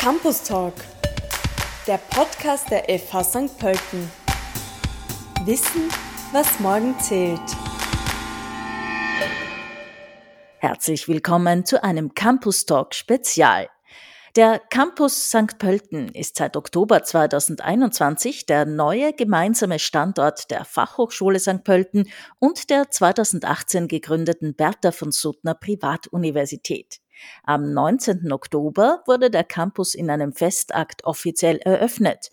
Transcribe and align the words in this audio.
Campus 0.00 0.44
Talk, 0.44 0.74
der 1.88 1.98
Podcast 1.98 2.70
der 2.70 2.84
FH 2.84 3.24
St. 3.24 3.58
Pölten. 3.58 4.08
Wissen, 5.44 5.90
was 6.30 6.60
morgen 6.60 6.94
zählt. 7.00 7.40
Herzlich 10.58 11.08
willkommen 11.08 11.64
zu 11.64 11.82
einem 11.82 12.14
Campus 12.14 12.64
Talk 12.64 12.94
Spezial. 12.94 13.68
Der 14.36 14.60
Campus 14.60 15.30
St. 15.30 15.58
Pölten 15.58 16.10
ist 16.10 16.36
seit 16.36 16.56
Oktober 16.56 17.02
2021 17.02 18.46
der 18.46 18.66
neue 18.66 19.12
gemeinsame 19.12 19.80
Standort 19.80 20.48
der 20.52 20.64
Fachhochschule 20.64 21.40
St. 21.40 21.64
Pölten 21.64 22.08
und 22.38 22.70
der 22.70 22.88
2018 22.88 23.88
gegründeten 23.88 24.54
Bertha 24.54 24.92
von 24.92 25.10
Suttner 25.10 25.54
Privatuniversität. 25.54 27.00
Am 27.42 27.72
19. 27.72 28.32
Oktober 28.32 29.02
wurde 29.06 29.30
der 29.30 29.44
Campus 29.44 29.94
in 29.94 30.10
einem 30.10 30.32
Festakt 30.32 31.04
offiziell 31.04 31.58
eröffnet. 31.58 32.30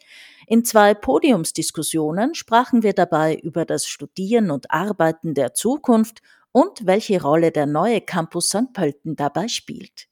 In 0.48 0.64
zwei 0.64 0.94
Podiumsdiskussionen 0.94 2.36
sprachen 2.36 2.84
wir 2.84 2.94
dabei 2.94 3.36
über 3.36 3.66
das 3.66 3.88
Studieren 3.88 4.52
und 4.52 4.72
Arbeiten 4.72 5.34
der 5.34 5.54
Zukunft 5.54 6.22
und 6.52 6.86
welche 6.86 7.22
Rolle 7.22 7.52
der 7.52 7.66
neue 7.66 8.02
Campus 8.02 8.50
St. 8.50 8.72
Pölten 8.74 9.16
dabei 9.16 9.48
spielt. 9.48 10.08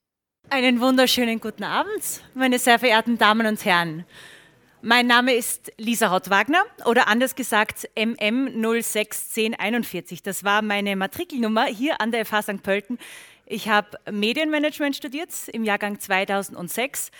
Einen 0.50 0.82
wunderschönen 0.82 1.40
guten 1.40 1.64
Abend, 1.64 2.22
meine 2.34 2.60
sehr 2.60 2.80
verehrten 2.80 3.18
Damen 3.18 3.48
und 3.48 3.64
Herren. 3.64 4.06
Mein 4.86 5.08
Name 5.08 5.34
ist 5.34 5.72
Lisa 5.78 6.08
Rottwagner 6.08 6.62
oder 6.86 7.08
anders 7.08 7.36
gesagt 7.36 7.88
MM061041. 7.96 10.20
Das 10.22 10.44
war 10.44 10.62
meine 10.62 10.98
Matrikelnummer 10.98 11.68
hier 11.68 12.02
an 12.02 12.12
der 12.12 12.26
FH 12.26 12.42
St. 12.42 12.62
Pölten. 12.62 13.00
Ich 13.54 13.70
habe 13.70 14.00
Medienmanagement 14.12 14.96
studiert 14.96 15.30
im 15.50 15.64
Jahrgang 15.64 16.00
2006 16.00 17.12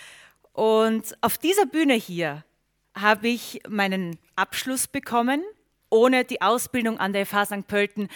und 0.52 1.16
auf 1.22 1.38
dieser 1.38 1.68
Bühne 1.68 1.94
hier 1.94 2.44
habe 2.96 3.28
ich 3.28 3.62
meinen 3.70 4.18
Abschluss 4.36 4.88
bekommen. 4.88 5.44
Ohne 5.92 6.26
die 6.26 6.42
Ausbildung 6.42 6.98
an 6.98 7.14
der 7.14 7.28
FH 7.28 7.46
St. 7.46 7.68
Pölten 7.68 8.08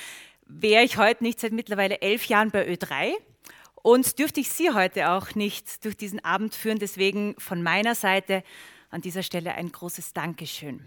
wäre 0.47 0.83
ich 0.83 0.97
heute 0.97 1.23
nicht 1.23 1.39
seit 1.39 1.51
mittlerweile 1.51 2.01
elf 2.01 2.25
Jahren 2.25 2.49
bei 2.49 2.67
Ö3 2.67 3.11
und 3.83 4.17
dürfte 4.17 4.39
ich 4.39 4.49
Sie 4.49 4.71
heute 4.71 5.11
auch 5.11 5.35
nicht 5.35 5.85
durch 5.85 5.95
diesen 5.95 6.25
Abend 6.25 6.55
führen. 6.55 6.79
Deswegen 6.79 7.35
von 7.37 7.61
meiner 7.61 7.93
Seite 7.93 8.41
an 8.89 9.01
dieser 9.01 9.21
Stelle 9.21 9.53
ein 9.53 9.71
großes 9.71 10.13
Dankeschön. 10.13 10.83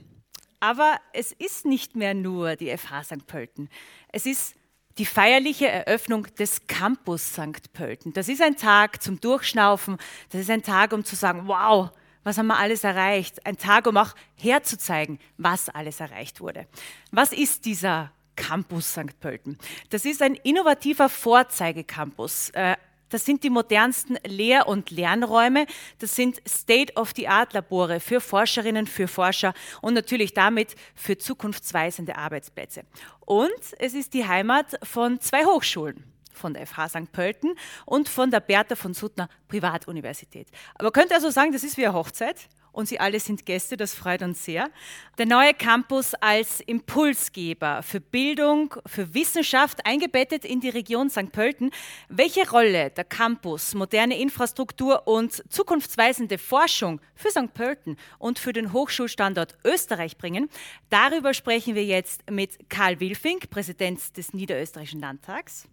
Aber 0.58 0.98
es 1.12 1.31
ist 1.31 1.64
nicht 1.64 1.95
mehr 1.95 2.14
nur 2.14 2.56
die 2.56 2.77
FH 2.77 3.05
St. 3.05 3.27
Pölten. 3.28 3.69
Es 4.08 4.27
ist 4.27 4.56
die 5.01 5.06
feierliche 5.06 5.67
Eröffnung 5.67 6.27
des 6.39 6.67
Campus 6.67 7.33
St. 7.33 7.73
Pölten. 7.73 8.12
Das 8.12 8.29
ist 8.29 8.43
ein 8.43 8.56
Tag 8.56 9.03
zum 9.03 9.19
Durchschnaufen. 9.19 9.97
Das 10.29 10.42
ist 10.42 10.51
ein 10.51 10.62
Tag, 10.62 10.92
um 10.92 11.07
zu 11.07 11.17
sagen, 11.17 11.45
wow, 11.47 11.91
was 12.23 12.37
haben 12.37 12.48
wir 12.48 12.59
alles 12.59 12.84
erreicht? 12.84 13.47
Ein 13.47 13.57
Tag, 13.57 13.87
um 13.87 13.97
auch 13.97 14.15
herzuzeigen, 14.34 15.19
was 15.39 15.70
alles 15.70 16.01
erreicht 16.01 16.42
wurde. 16.42 16.67
Was 17.12 17.33
ist 17.33 17.65
dieser 17.65 18.12
Campus 18.37 18.91
St. 18.91 19.19
Pölten? 19.20 19.57
Das 19.89 20.05
ist 20.05 20.20
ein 20.20 20.34
innovativer 20.34 21.09
Vorzeigecampus. 21.09 22.51
Äh, 22.51 22.77
das 23.11 23.25
sind 23.25 23.44
die 23.44 23.50
modernsten 23.50 24.16
Lehr- 24.27 24.66
und 24.66 24.91
Lernräume. 24.91 25.66
Das 25.98 26.16
sind 26.16 26.41
State-of-the-Art-Labore 26.48 28.00
für 28.00 28.20
Forscherinnen, 28.20 28.86
für 28.86 29.08
Forscher 29.08 29.52
und 29.83 29.94
natürlich 29.94 30.33
damit 30.33 30.75
für 30.94 31.19
zukunftsweisende 31.19 32.17
Arbeitsplätze. 32.17 32.84
Und 33.20 33.50
es 33.78 33.94
ist 33.94 34.14
die 34.14 34.27
Heimat 34.27 34.78
von 34.83 35.20
zwei 35.20 35.44
Hochschulen 35.44 36.05
von 36.41 36.55
der 36.55 36.66
FH 36.66 36.88
St. 36.88 37.12
Pölten 37.12 37.55
und 37.86 38.08
von 38.08 38.30
der 38.30 38.41
Bertha 38.41 38.74
von 38.74 38.94
Suttner 38.94 39.28
Privatuniversität. 39.48 40.48
Aber 40.74 40.91
könnte 40.91 41.14
also 41.14 41.30
sagen, 41.30 41.52
das 41.52 41.62
ist 41.62 41.77
wie 41.77 41.86
eine 41.86 41.94
Hochzeit 41.94 42.48
und 42.72 42.88
Sie 42.88 43.00
alle 43.00 43.20
sind 43.20 43.46
Gäste, 43.46 43.77
das 43.77 43.94
freut 43.94 44.22
uns 44.22 44.44
sehr. 44.44 44.70
Der 45.18 45.27
neue 45.27 45.55
Campus 45.55 46.14
als 46.14 46.61
Impulsgeber 46.61 47.83
für 47.83 48.00
Bildung, 48.00 48.74
für 48.86 49.12
Wissenschaft, 49.14 49.84
eingebettet 49.84 50.45
in 50.45 50.61
die 50.61 50.68
Region 50.68 51.11
St. 51.11 51.33
Pölten. 51.33 51.70
Welche 52.08 52.48
Rolle 52.48 52.90
der 52.90 53.05
Campus, 53.05 53.74
moderne 53.74 54.18
Infrastruktur 54.18 55.06
und 55.06 55.42
zukunftsweisende 55.50 56.39
Forschung 56.39 57.00
für 57.14 57.30
St. 57.30 57.52
Pölten 57.55 57.96
und 58.18 58.39
für 58.39 58.52
den 58.52 58.73
Hochschulstandort 58.73 59.58
Österreich 59.64 60.17
bringen, 60.17 60.48
darüber 60.90 61.34
sprechen 61.34 61.74
wir 61.74 61.84
jetzt 61.84 62.30
mit 62.30 62.68
Karl 62.68 63.00
Wilfink, 63.00 63.50
Präsident 63.50 64.17
des 64.17 64.33
Niederösterreichischen 64.33 65.00
Landtags. 65.00 65.68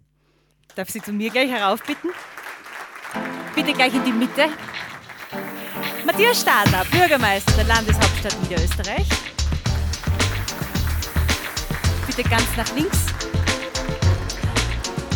Darf 0.74 0.90
Sie 0.90 1.02
zu 1.02 1.12
mir 1.12 1.30
gleich 1.30 1.50
heraufbitten? 1.50 2.10
Bitte 3.54 3.72
gleich 3.72 3.94
in 3.94 4.04
die 4.04 4.12
Mitte. 4.12 4.48
Matthias 6.04 6.40
Stadler, 6.40 6.84
Bürgermeister 6.90 7.52
der 7.52 7.64
Landeshauptstadt 7.64 8.36
Niederösterreich. 8.42 9.06
Bitte 12.06 12.22
ganz 12.22 12.56
nach 12.56 12.74
links. 12.74 13.06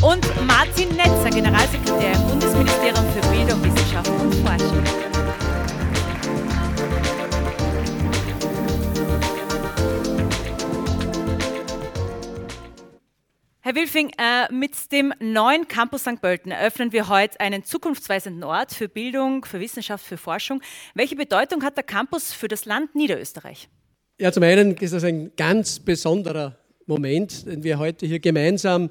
Und 0.03 0.47
Martin 0.47 0.89
Netzer, 0.97 1.31
Generalsekretär 1.31 2.13
im 2.13 2.27
Bundesministerium 2.27 3.13
für 3.13 3.29
Bildung, 3.29 3.63
Wissenschaft 3.63 4.09
und 4.09 4.35
Forschung. 4.35 5.02
Herr 13.65 13.77
Wilfing, 13.77 14.11
äh, 14.19 14.53
mit 14.53 14.91
dem 14.91 15.15
neuen 15.21 15.69
Campus 15.69 16.01
St. 16.01 16.21
Pölten 16.21 16.51
eröffnen 16.51 16.91
wir 16.91 17.07
heute 17.07 17.39
einen 17.39 17.63
zukunftsweisenden 17.63 18.43
Ort 18.43 18.73
für 18.73 18.89
Bildung, 18.89 19.45
für 19.45 19.61
Wissenschaft, 19.61 20.05
für 20.05 20.17
Forschung. 20.17 20.61
Welche 20.95 21.15
Bedeutung 21.15 21.63
hat 21.63 21.77
der 21.77 21.85
Campus 21.85 22.33
für 22.33 22.49
das 22.49 22.65
Land 22.65 22.97
Niederösterreich? 22.97 23.69
Ja, 24.19 24.33
zum 24.33 24.43
einen 24.43 24.75
ist 24.79 24.95
das 24.95 25.05
ein 25.05 25.31
ganz 25.37 25.79
besonderer 25.79 26.59
Moment, 26.87 27.47
den 27.47 27.63
wir 27.63 27.79
heute 27.79 28.05
hier 28.05 28.19
gemeinsam 28.19 28.91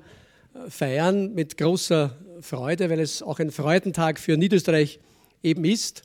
äh, 0.54 0.70
feiern 0.70 1.34
mit 1.34 1.58
großer 1.58 2.18
Freude, 2.40 2.90
weil 2.90 3.02
es 3.02 3.22
auch 3.22 3.40
ein 3.40 3.52
Freudentag 3.52 4.22
für 4.22 4.38
Niederösterreich 4.38 5.02
eben 5.44 5.66
ist. 5.66 6.04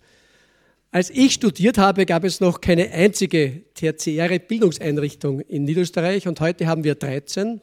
Als 0.91 1.11
ich 1.11 1.35
studiert 1.35 1.79
habe, 1.79 2.05
gab 2.05 2.25
es 2.25 2.41
noch 2.41 2.61
keine 2.61 2.91
einzige 2.91 3.63
tertiäre 3.75 4.41
Bildungseinrichtung 4.41 5.39
in 5.43 5.63
Niederösterreich 5.63 6.27
und 6.27 6.41
heute 6.41 6.67
haben 6.67 6.83
wir 6.83 6.97
13. 6.97 7.61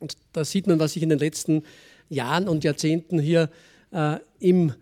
Und 0.00 0.16
da 0.32 0.44
sieht 0.44 0.66
man, 0.66 0.78
was 0.78 0.92
sich 0.92 1.02
in 1.02 1.08
den 1.08 1.18
letzten 1.18 1.62
Jahren 2.08 2.48
und 2.48 2.64
Jahrzehnten 2.64 3.18
hier 3.18 3.50
äh, 3.92 4.16
im 4.38 4.72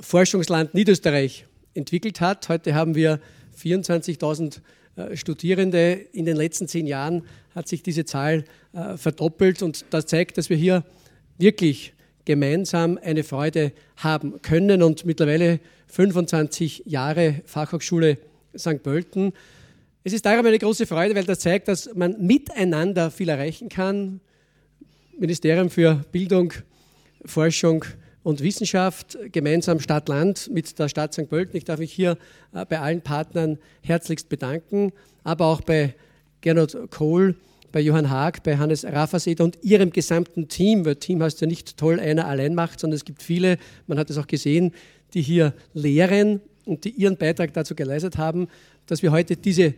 Forschungsland 0.00 0.74
Niederösterreich 0.74 1.46
entwickelt 1.74 2.20
hat. 2.20 2.48
Heute 2.48 2.74
haben 2.74 2.94
wir 2.94 3.20
24.000 3.60 4.60
äh, 4.96 5.16
Studierende. 5.16 5.92
In 6.12 6.24
den 6.24 6.36
letzten 6.36 6.68
zehn 6.68 6.86
Jahren 6.86 7.24
hat 7.54 7.68
sich 7.68 7.82
diese 7.82 8.04
Zahl 8.04 8.44
äh, 8.72 8.96
verdoppelt 8.96 9.62
und 9.62 9.84
das 9.90 10.06
zeigt, 10.06 10.38
dass 10.38 10.50
wir 10.50 10.56
hier 10.56 10.84
wirklich 11.38 11.94
gemeinsam 12.24 12.98
eine 13.02 13.22
Freude 13.22 13.72
haben 13.96 14.40
können 14.42 14.82
und 14.82 15.04
mittlerweile 15.04 15.60
25 15.88 16.84
Jahre 16.86 17.42
Fachhochschule 17.44 18.18
St. 18.56 18.82
Pölten. 18.82 19.32
Es 20.04 20.12
ist 20.12 20.24
darum 20.24 20.46
eine 20.46 20.58
große 20.58 20.86
Freude, 20.86 21.14
weil 21.14 21.24
das 21.24 21.40
zeigt, 21.40 21.68
dass 21.68 21.94
man 21.94 22.24
miteinander 22.24 23.10
viel 23.10 23.28
erreichen 23.28 23.68
kann, 23.68 24.20
Ministerium 25.18 25.70
für 25.70 26.04
Bildung, 26.12 26.52
Forschung 27.24 27.84
und 28.22 28.42
Wissenschaft, 28.42 29.18
gemeinsam 29.32 29.80
Stadt-Land 29.80 30.50
mit 30.52 30.78
der 30.78 30.88
Stadt 30.88 31.12
St. 31.12 31.28
Pölten. 31.28 31.56
Ich 31.56 31.64
darf 31.64 31.78
mich 31.78 31.92
hier 31.92 32.18
äh, 32.52 32.64
bei 32.64 32.80
allen 32.80 33.02
Partnern 33.02 33.58
herzlichst 33.82 34.28
bedanken, 34.28 34.92
aber 35.22 35.46
auch 35.46 35.60
bei 35.60 35.94
Gernot 36.40 36.76
Kohl, 36.90 37.36
bei 37.70 37.80
Johann 37.80 38.10
Haag, 38.10 38.42
bei 38.42 38.56
Hannes 38.56 38.84
Raffaseter 38.84 39.44
und 39.44 39.58
ihrem 39.62 39.90
gesamten 39.90 40.48
Team, 40.48 40.84
weil 40.84 40.96
Team 40.96 41.22
heißt 41.22 41.40
ja 41.40 41.46
nicht 41.46 41.76
toll, 41.76 42.00
einer 42.00 42.26
allein 42.26 42.54
macht, 42.54 42.80
sondern 42.80 42.96
es 42.96 43.04
gibt 43.04 43.22
viele, 43.22 43.58
man 43.86 43.98
hat 43.98 44.10
es 44.10 44.18
auch 44.18 44.26
gesehen, 44.26 44.72
die 45.12 45.22
hier 45.22 45.54
lehren 45.72 46.40
und 46.64 46.84
die 46.84 46.90
ihren 46.90 47.16
Beitrag 47.16 47.52
dazu 47.52 47.74
geleistet 47.74 48.16
haben, 48.16 48.48
dass 48.86 49.02
wir 49.02 49.12
heute 49.12 49.36
diese, 49.36 49.74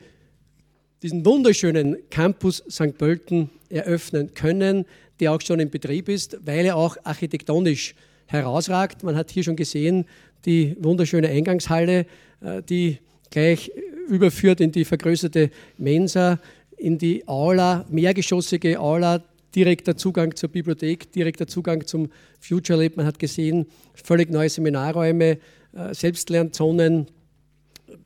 diesen 1.06 1.24
wunderschönen 1.24 1.96
Campus 2.10 2.62
St. 2.68 2.98
Pölten 2.98 3.50
eröffnen 3.68 4.34
können 4.34 4.84
der 5.20 5.32
auch 5.32 5.40
schon 5.40 5.60
in 5.60 5.70
Betrieb 5.70 6.08
ist, 6.08 6.38
weil 6.44 6.64
er 6.66 6.76
auch 6.76 6.96
architektonisch 7.04 7.94
herausragt. 8.26 9.02
Man 9.02 9.16
hat 9.16 9.30
hier 9.30 9.44
schon 9.44 9.56
gesehen 9.56 10.04
die 10.44 10.76
wunderschöne 10.80 11.28
Eingangshalle, 11.28 12.06
äh, 12.40 12.62
die 12.68 12.98
gleich 13.30 13.70
überführt 14.08 14.60
in 14.60 14.72
die 14.72 14.84
vergrößerte 14.84 15.50
Mensa, 15.78 16.38
in 16.76 16.98
die 16.98 17.26
Aula, 17.26 17.86
mehrgeschossige 17.88 18.78
Aula, 18.78 19.22
direkter 19.54 19.96
Zugang 19.96 20.36
zur 20.36 20.50
Bibliothek, 20.50 21.10
direkter 21.12 21.46
Zugang 21.46 21.86
zum 21.86 22.10
Future 22.40 22.82
Lab. 22.82 22.96
Man 22.96 23.06
hat 23.06 23.18
gesehen, 23.18 23.66
völlig 23.94 24.30
neue 24.30 24.50
Seminarräume, 24.50 25.38
äh, 25.72 25.94
Selbstlernzonen, 25.94 27.06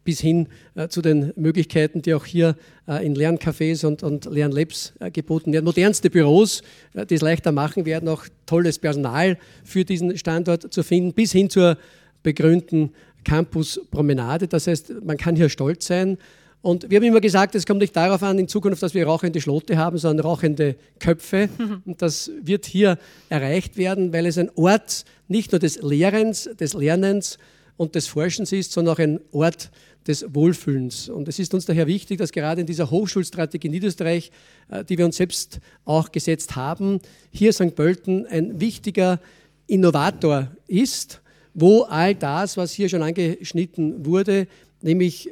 bis 0.05 0.21
hin 0.21 0.49
äh, 0.75 0.89
zu 0.89 1.03
den 1.03 1.33
Möglichkeiten, 1.37 2.03
die 2.03 2.15
auch 2.15 2.25
hier 2.25 2.57
äh, 2.89 3.05
in 3.05 3.15
Lerncafés 3.15 3.85
und, 3.85 4.03
und 4.03 4.25
Lernlabs 4.27 4.95
äh, 5.01 5.11
geboten 5.11 5.53
werden. 5.53 5.65
Modernste 5.65 6.11
Büros, 6.11 6.63
äh, 6.95 7.07
die 7.07 7.15
es 7.15 7.21
leichter 7.21 7.53
machen 7.53 7.85
werden, 7.85 8.09
auch 8.09 8.25
tolles 8.47 8.79
Personal 8.79 9.39
für 9.65 9.85
diesen 9.85 10.17
Standort 10.17 10.73
zu 10.73 10.83
finden, 10.83 11.13
bis 11.13 11.33
hin 11.33 11.51
zur 11.51 11.77
begrünten 12.23 12.93
Campus 13.25 13.81
Promenade. 13.91 14.49
Das 14.49 14.67
heißt, 14.67 14.95
man 15.05 15.17
kann 15.17 15.37
hier 15.37 15.49
stolz 15.49 15.87
sein. 15.87 16.19
Und 16.63 16.91
wir 16.91 16.97
haben 16.97 17.05
immer 17.05 17.21
gesagt, 17.23 17.55
es 17.55 17.65
kommt 17.65 17.81
nicht 17.81 17.97
darauf 17.97 18.23
an, 18.23 18.39
in 18.39 18.47
Zukunft, 18.47 18.83
dass 18.83 18.93
wir 18.93 19.07
rauchende 19.07 19.41
Schlote 19.41 19.79
haben, 19.79 19.97
sondern 19.97 20.27
rauchende 20.27 20.77
Köpfe. 20.99 21.49
Und 21.87 22.03
das 22.03 22.31
wird 22.43 22.67
hier 22.67 22.99
erreicht 23.31 23.79
werden, 23.79 24.13
weil 24.13 24.27
es 24.27 24.37
ein 24.37 24.51
Ort 24.57 25.05
nicht 25.27 25.53
nur 25.53 25.59
des 25.59 25.81
Lehrens, 25.81 26.51
des 26.59 26.75
Lernens 26.75 27.39
und 27.81 27.95
des 27.95 28.09
Forschens 28.09 28.53
ist, 28.53 28.73
sondern 28.73 28.95
auch 28.95 28.99
ein 28.99 29.21
Ort 29.33 29.71
des 30.07 30.35
Wohlfühlens. 30.35 31.09
Und 31.09 31.29
es 31.29 31.39
ist 31.39 31.55
uns 31.55 31.65
daher 31.65 31.87
wichtig, 31.87 32.19
dass 32.19 32.31
gerade 32.31 32.61
in 32.61 32.67
dieser 32.67 32.91
Hochschulstrategie 32.91 33.71
Niederösterreich, 33.71 34.31
äh, 34.69 34.85
die 34.85 34.99
wir 34.99 35.07
uns 35.07 35.17
selbst 35.17 35.61
auch 35.87 36.13
gesetzt 36.13 36.57
haben, 36.57 37.01
hier 37.31 37.55
St. 37.55 37.75
Pölten 37.75 38.27
ein 38.27 38.61
wichtiger 38.61 39.19
Innovator 39.67 40.49
ist, 40.67 41.23
wo 41.55 41.85
all 41.85 42.15
das, 42.15 42.59
was 42.59 42.73
hier 42.73 42.91
schon 42.91 43.03
angeschnitten 43.03 44.05
wurde, 44.05 44.47
nämlich 44.83 45.29
äh, 45.29 45.31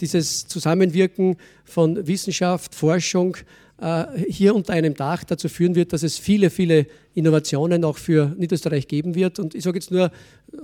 dieses 0.00 0.46
Zusammenwirken 0.46 1.36
von 1.66 2.06
Wissenschaft, 2.06 2.74
Forschung 2.74 3.36
äh, 3.76 4.06
hier 4.26 4.54
unter 4.54 4.72
einem 4.72 4.94
Dach 4.94 5.22
dazu 5.24 5.50
führen 5.50 5.74
wird, 5.74 5.92
dass 5.92 6.02
es 6.02 6.16
viele, 6.16 6.48
viele 6.48 6.86
Innovationen 7.12 7.84
auch 7.84 7.98
für 7.98 8.34
Niederösterreich 8.38 8.88
geben 8.88 9.14
wird. 9.14 9.38
Und 9.38 9.54
ich 9.54 9.64
sage 9.64 9.76
jetzt 9.76 9.90
nur 9.90 10.10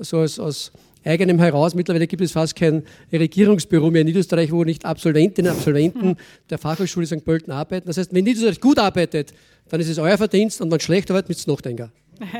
so 0.00 0.20
aus, 0.20 0.38
aus 0.38 0.72
eigenem 1.06 1.38
heraus, 1.38 1.74
mittlerweile 1.74 2.06
gibt 2.06 2.22
es 2.22 2.32
fast 2.32 2.56
kein 2.56 2.84
Regierungsbüro 3.12 3.90
mehr 3.90 4.02
in 4.02 4.06
Niederösterreich, 4.06 4.52
wo 4.52 4.64
nicht 4.64 4.84
Absolventinnen 4.84 5.50
und 5.50 5.58
Absolventen 5.58 6.16
der 6.50 6.58
Fachhochschule 6.58 7.06
St. 7.06 7.24
Pölten 7.24 7.52
arbeiten. 7.52 7.86
Das 7.86 7.96
heißt, 7.96 8.12
wenn 8.14 8.24
Niederösterreich 8.24 8.60
gut 8.60 8.78
arbeitet, 8.78 9.32
dann 9.68 9.80
ist 9.80 9.88
es 9.88 9.98
euer 9.98 10.16
Verdienst 10.18 10.60
und 10.60 10.70
wenn 10.70 10.80
schlecht 10.80 11.10
arbeitet, 11.10 11.28
müsst 11.28 11.48
ihr 11.48 11.52
nachdenken. 11.52 11.92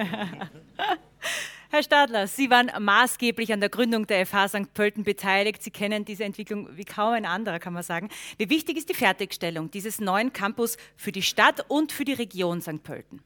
Herr 1.69 1.83
Stadler, 1.83 2.27
Sie 2.27 2.49
waren 2.49 2.71
maßgeblich 2.81 3.53
an 3.53 3.61
der 3.61 3.69
Gründung 3.69 4.07
der 4.07 4.25
FH 4.25 4.49
St. 4.49 4.73
Pölten 4.73 5.03
beteiligt. 5.03 5.63
Sie 5.63 5.71
kennen 5.71 6.05
diese 6.05 6.25
Entwicklung 6.25 6.69
wie 6.75 6.85
kaum 6.85 7.13
ein 7.13 7.27
anderer, 7.27 7.59
kann 7.59 7.73
man 7.73 7.83
sagen. 7.83 8.09
Wie 8.39 8.49
wichtig 8.49 8.79
ist 8.79 8.89
die 8.89 8.95
Fertigstellung 8.95 9.71
dieses 9.71 10.01
neuen 10.01 10.33
Campus 10.33 10.77
für 10.97 11.13
die 11.13 11.23
Stadt 11.23 11.65
und 11.69 11.93
für 11.93 12.05
die 12.05 12.13
Region 12.13 12.63
St. 12.63 12.83
Pölten? 12.83 13.21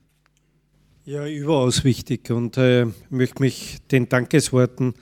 Ja, 1.05 1.27
überaus 1.27 1.85
wichtig 1.85 2.31
und 2.31 2.57
äh, 2.57 2.87
möchte 3.09 3.43
mich 3.43 3.79
den 3.91 4.09
Dankesworten 4.09 4.95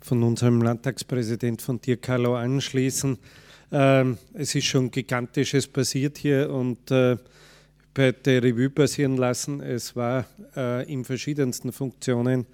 von 0.00 0.22
unserem 0.22 0.62
Landtagspräsident 0.62 1.62
von 1.62 1.80
Dirkalo 1.80 2.36
anschließen. 2.36 3.18
Ähm, 3.72 4.18
es 4.34 4.54
ist 4.54 4.66
schon 4.66 4.90
Gigantisches 4.90 5.66
passiert 5.66 6.18
hier 6.18 6.50
und 6.50 6.90
äh, 6.90 7.16
bei 7.94 8.12
der 8.12 8.42
Revue 8.42 8.70
passieren 8.70 9.16
lassen. 9.16 9.60
Es 9.60 9.96
war 9.96 10.26
äh, 10.56 10.90
in 10.92 11.04
verschiedensten 11.04 11.72
Funktionen 11.72 12.46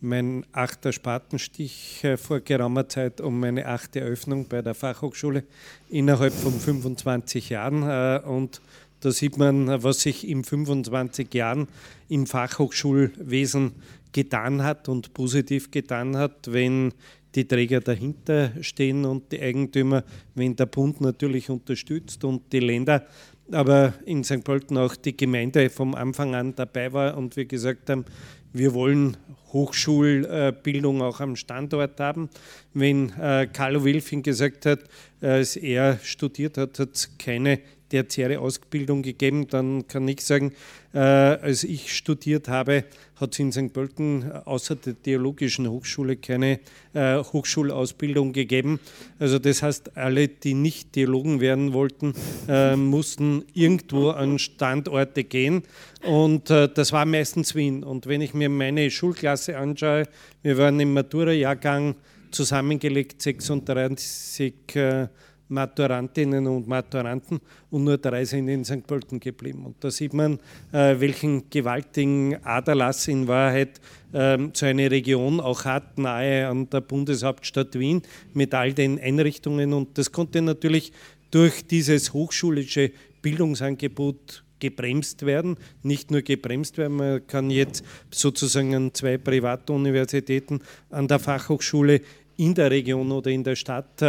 mein 0.00 0.46
achter 0.52 0.92
Spatenstich 0.92 2.06
vor 2.16 2.40
geraumer 2.40 2.88
Zeit 2.88 3.20
um 3.20 3.38
meine 3.38 3.66
achte 3.66 4.00
Eröffnung 4.00 4.46
bei 4.48 4.62
der 4.62 4.74
Fachhochschule 4.74 5.44
innerhalb 5.90 6.32
von 6.32 6.52
25 6.52 7.50
Jahren. 7.50 7.82
Äh, 7.82 8.20
und 8.26 8.60
da 9.00 9.10
sieht 9.10 9.38
man, 9.38 9.82
was 9.82 10.00
sich 10.00 10.28
in 10.28 10.44
25 10.44 11.32
Jahren 11.32 11.68
im 12.08 12.26
Fachhochschulwesen 12.26 13.72
getan 14.12 14.62
hat 14.62 14.88
und 14.88 15.14
positiv 15.14 15.70
getan 15.70 16.16
hat, 16.16 16.52
wenn 16.52 16.92
die 17.34 17.46
Träger 17.46 17.80
dahinter 17.80 18.52
stehen 18.60 19.04
und 19.04 19.30
die 19.32 19.40
Eigentümer, 19.40 20.04
wenn 20.34 20.56
der 20.56 20.66
Bund 20.66 21.00
natürlich 21.00 21.48
unterstützt 21.48 22.24
und 22.24 22.52
die 22.52 22.60
Länder, 22.60 23.06
aber 23.52 23.94
in 24.04 24.24
St. 24.24 24.44
Pölten 24.44 24.76
auch 24.76 24.96
die 24.96 25.16
Gemeinde 25.16 25.70
vom 25.70 25.94
Anfang 25.94 26.34
an 26.34 26.54
dabei 26.54 26.92
war 26.92 27.16
und 27.16 27.36
wir 27.36 27.44
gesagt 27.44 27.90
haben, 27.90 28.04
wir 28.52 28.74
wollen 28.74 29.16
Hochschulbildung 29.52 31.02
auch 31.02 31.20
am 31.20 31.36
Standort 31.36 32.00
haben. 32.00 32.28
Wenn 32.74 33.10
äh, 33.18 33.48
Carlo 33.52 33.84
Wilfing 33.84 34.22
gesagt 34.22 34.66
hat, 34.66 34.80
als 35.20 35.56
er 35.56 35.98
studiert 36.02 36.58
hat, 36.58 36.78
hat 36.78 36.94
es 36.94 37.16
keine 37.18 37.60
tertiäre 37.90 38.40
Ausbildung 38.40 39.02
gegeben, 39.02 39.48
dann 39.48 39.86
kann 39.86 40.08
ich 40.08 40.22
sagen, 40.22 40.52
äh, 40.94 40.98
als 40.98 41.64
ich 41.64 41.94
studiert 41.94 42.48
habe, 42.48 42.84
hat 43.16 43.32
es 43.32 43.38
in 43.38 43.52
St. 43.52 43.72
Pölten 43.72 44.32
außer 44.32 44.76
der 44.76 45.00
Theologischen 45.00 45.68
Hochschule 45.68 46.16
keine 46.16 46.60
äh, 46.94 47.18
Hochschulausbildung 47.18 48.32
gegeben. 48.32 48.80
Also 49.18 49.38
das 49.38 49.62
heißt, 49.62 49.96
alle, 49.96 50.28
die 50.28 50.54
nicht 50.54 50.94
Theologen 50.94 51.40
werden 51.40 51.74
wollten, 51.74 52.14
äh, 52.48 52.76
mussten 52.76 53.44
irgendwo 53.52 54.10
an 54.10 54.38
Standorte 54.38 55.24
gehen 55.24 55.62
und 56.02 56.48
äh, 56.50 56.68
das 56.72 56.92
war 56.92 57.04
meistens 57.04 57.54
Wien. 57.54 57.84
Und 57.84 58.06
wenn 58.06 58.22
ich 58.22 58.32
mir 58.32 58.48
meine 58.48 58.90
Schulklasse 58.90 59.58
anschaue, 59.58 60.04
wir 60.42 60.56
waren 60.56 60.80
im 60.80 60.94
Matura-Jahrgang 60.94 61.96
zusammengelegt 62.30 63.20
36 63.20 64.54
äh, 64.74 65.08
Maturantinnen 65.50 66.46
und 66.46 66.66
Maturanten 66.68 67.40
und 67.70 67.84
nur 67.84 67.98
drei 67.98 68.24
sind 68.24 68.48
in 68.48 68.64
St. 68.64 68.86
Pölten 68.86 69.20
geblieben. 69.20 69.64
Und 69.66 69.76
da 69.80 69.90
sieht 69.90 70.14
man, 70.14 70.38
äh, 70.72 70.98
welchen 70.98 71.50
gewaltigen 71.50 72.36
Aderlass 72.44 73.08
in 73.08 73.26
Wahrheit 73.28 73.80
ähm, 74.14 74.50
so 74.54 74.66
eine 74.66 74.90
Region 74.90 75.40
auch 75.40 75.64
hat, 75.64 75.98
nahe 75.98 76.46
an 76.48 76.70
der 76.70 76.80
Bundeshauptstadt 76.80 77.78
Wien 77.78 78.02
mit 78.32 78.54
all 78.54 78.72
den 78.72 78.98
Einrichtungen. 79.00 79.72
Und 79.72 79.98
das 79.98 80.12
konnte 80.12 80.40
natürlich 80.40 80.92
durch 81.30 81.66
dieses 81.66 82.12
hochschulische 82.12 82.92
Bildungsangebot 83.22 84.44
gebremst 84.60 85.26
werden. 85.26 85.56
Nicht 85.82 86.10
nur 86.10 86.22
gebremst 86.22 86.78
werden, 86.78 86.96
man 86.96 87.26
kann 87.26 87.50
jetzt 87.50 87.84
sozusagen 88.10 88.74
an 88.74 88.94
zwei 88.94 89.18
Privatuniversitäten 89.18 90.60
an 90.90 91.08
der 91.08 91.18
Fachhochschule 91.18 92.02
in 92.36 92.54
der 92.54 92.70
Region 92.70 93.10
oder 93.10 93.30
in 93.30 93.44
der 93.44 93.56
Stadt 93.56 94.00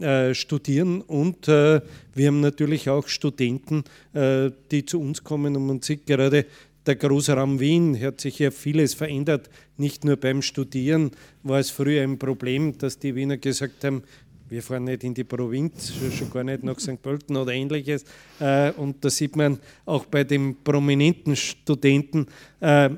äh, 0.00 0.34
studieren 0.34 1.00
und 1.00 1.48
äh, 1.48 1.80
wir 2.14 2.26
haben 2.28 2.40
natürlich 2.40 2.88
auch 2.88 3.08
Studenten, 3.08 3.84
äh, 4.12 4.50
die 4.70 4.84
zu 4.84 5.00
uns 5.00 5.24
kommen 5.24 5.56
und 5.56 5.66
man 5.66 5.82
sieht 5.82 6.06
gerade, 6.06 6.46
der 6.86 6.96
Großraum 6.96 7.58
Wien 7.58 8.00
hat 8.00 8.20
sich 8.20 8.38
ja 8.38 8.52
vieles 8.52 8.94
verändert. 8.94 9.50
Nicht 9.76 10.04
nur 10.04 10.16
beim 10.16 10.40
Studieren 10.40 11.10
war 11.42 11.58
es 11.58 11.70
früher 11.70 12.02
ein 12.02 12.16
Problem, 12.16 12.78
dass 12.78 12.98
die 12.98 13.14
Wiener 13.16 13.38
gesagt 13.38 13.82
haben, 13.82 14.04
wir 14.48 14.62
fahren 14.62 14.84
nicht 14.84 15.02
in 15.02 15.12
die 15.12 15.24
Provinz, 15.24 15.92
schon 16.16 16.30
gar 16.30 16.44
nicht 16.44 16.62
nach 16.62 16.78
St. 16.78 17.02
Pölten 17.02 17.36
oder 17.36 17.52
ähnliches. 17.52 18.04
Äh, 18.38 18.70
und 18.72 19.04
da 19.04 19.10
sieht 19.10 19.34
man 19.34 19.58
auch 19.84 20.04
bei 20.06 20.22
den 20.22 20.62
prominenten 20.62 21.34
Studenten, 21.34 22.26
äh, 22.60 22.90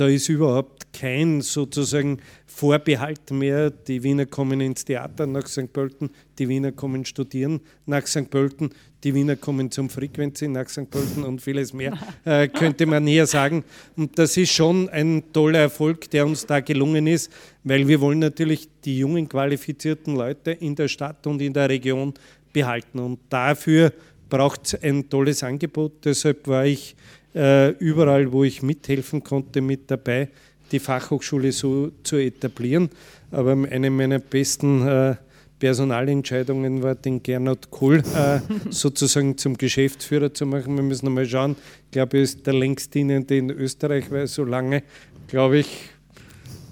da 0.00 0.06
ist 0.06 0.30
überhaupt 0.30 0.94
kein 0.94 1.42
sozusagen 1.42 2.20
Vorbehalt 2.46 3.30
mehr. 3.30 3.70
Die 3.70 4.02
Wiener 4.02 4.24
kommen 4.24 4.62
ins 4.62 4.84
Theater 4.84 5.26
nach 5.26 5.46
St. 5.46 5.70
Pölten, 5.70 6.08
die 6.38 6.48
Wiener 6.48 6.72
kommen 6.72 7.04
studieren 7.04 7.60
nach 7.84 8.06
St. 8.06 8.30
Pölten, 8.30 8.70
die 9.04 9.14
Wiener 9.14 9.36
kommen 9.36 9.70
zum 9.70 9.90
Frequency 9.90 10.48
nach 10.48 10.70
St. 10.70 10.90
Pölten 10.90 11.22
und 11.24 11.42
vieles 11.42 11.74
mehr, 11.74 11.98
äh, 12.24 12.48
könnte 12.48 12.86
man 12.86 13.04
näher 13.04 13.26
sagen. 13.26 13.62
Und 13.94 14.18
das 14.18 14.38
ist 14.38 14.52
schon 14.52 14.88
ein 14.88 15.22
toller 15.34 15.58
Erfolg, 15.58 16.10
der 16.10 16.24
uns 16.24 16.46
da 16.46 16.60
gelungen 16.60 17.06
ist, 17.06 17.30
weil 17.62 17.86
wir 17.86 18.00
wollen 18.00 18.20
natürlich 18.20 18.68
die 18.82 18.98
jungen 18.98 19.28
qualifizierten 19.28 20.16
Leute 20.16 20.52
in 20.52 20.74
der 20.74 20.88
Stadt 20.88 21.26
und 21.26 21.42
in 21.42 21.52
der 21.52 21.68
Region 21.68 22.14
behalten. 22.54 23.00
Und 23.00 23.18
dafür 23.28 23.92
braucht 24.30 24.66
es 24.66 24.82
ein 24.82 25.10
tolles 25.10 25.42
Angebot. 25.42 26.04
Deshalb 26.04 26.48
war 26.48 26.64
ich 26.64 26.96
äh, 27.34 27.70
überall, 27.78 28.32
wo 28.32 28.44
ich 28.44 28.62
mithelfen 28.62 29.22
konnte, 29.22 29.60
mit 29.60 29.90
dabei 29.90 30.28
die 30.72 30.78
Fachhochschule 30.78 31.52
so 31.52 31.90
zu 32.02 32.16
etablieren. 32.16 32.90
Aber 33.30 33.52
eine 33.52 33.90
meiner 33.90 34.18
besten 34.18 34.86
äh, 34.86 35.16
Personalentscheidungen 35.58 36.82
war, 36.82 36.94
den 36.94 37.22
Gernot 37.22 37.70
Kohl 37.70 37.98
äh, 37.98 38.40
sozusagen 38.70 39.36
zum 39.36 39.56
Geschäftsführer 39.56 40.32
zu 40.32 40.46
machen. 40.46 40.74
Wir 40.74 40.82
müssen 40.82 41.12
mal 41.12 41.26
schauen. 41.26 41.56
Ich 41.86 41.90
glaube, 41.92 42.16
er 42.16 42.22
ist 42.24 42.46
der 42.46 42.54
längst 42.54 42.94
dienende 42.94 43.36
in 43.36 43.50
Österreich, 43.50 44.10
weil 44.10 44.26
so 44.26 44.44
lange, 44.44 44.82
glaube 45.28 45.58
ich, 45.58 45.90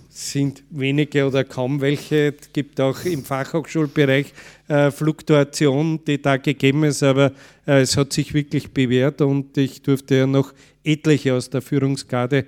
sind 0.08 0.64
wenige 0.70 1.26
oder 1.26 1.44
kaum 1.44 1.80
welche. 1.80 2.34
Es 2.40 2.52
gibt 2.52 2.80
auch 2.80 3.04
im 3.04 3.24
Fachhochschulbereich 3.24 4.32
äh, 4.68 4.90
Fluktuation, 4.90 6.04
die 6.04 6.20
da 6.20 6.36
gegeben 6.36 6.84
ist, 6.84 7.02
aber 7.02 7.32
äh, 7.66 7.80
es 7.80 7.96
hat 7.96 8.12
sich 8.12 8.34
wirklich 8.34 8.70
bewährt 8.70 9.20
und 9.20 9.56
ich 9.56 9.82
durfte 9.82 10.16
ja 10.16 10.26
noch 10.26 10.52
etliche 10.84 11.34
aus 11.34 11.50
der 11.50 11.62
Führungsgarde 11.62 12.44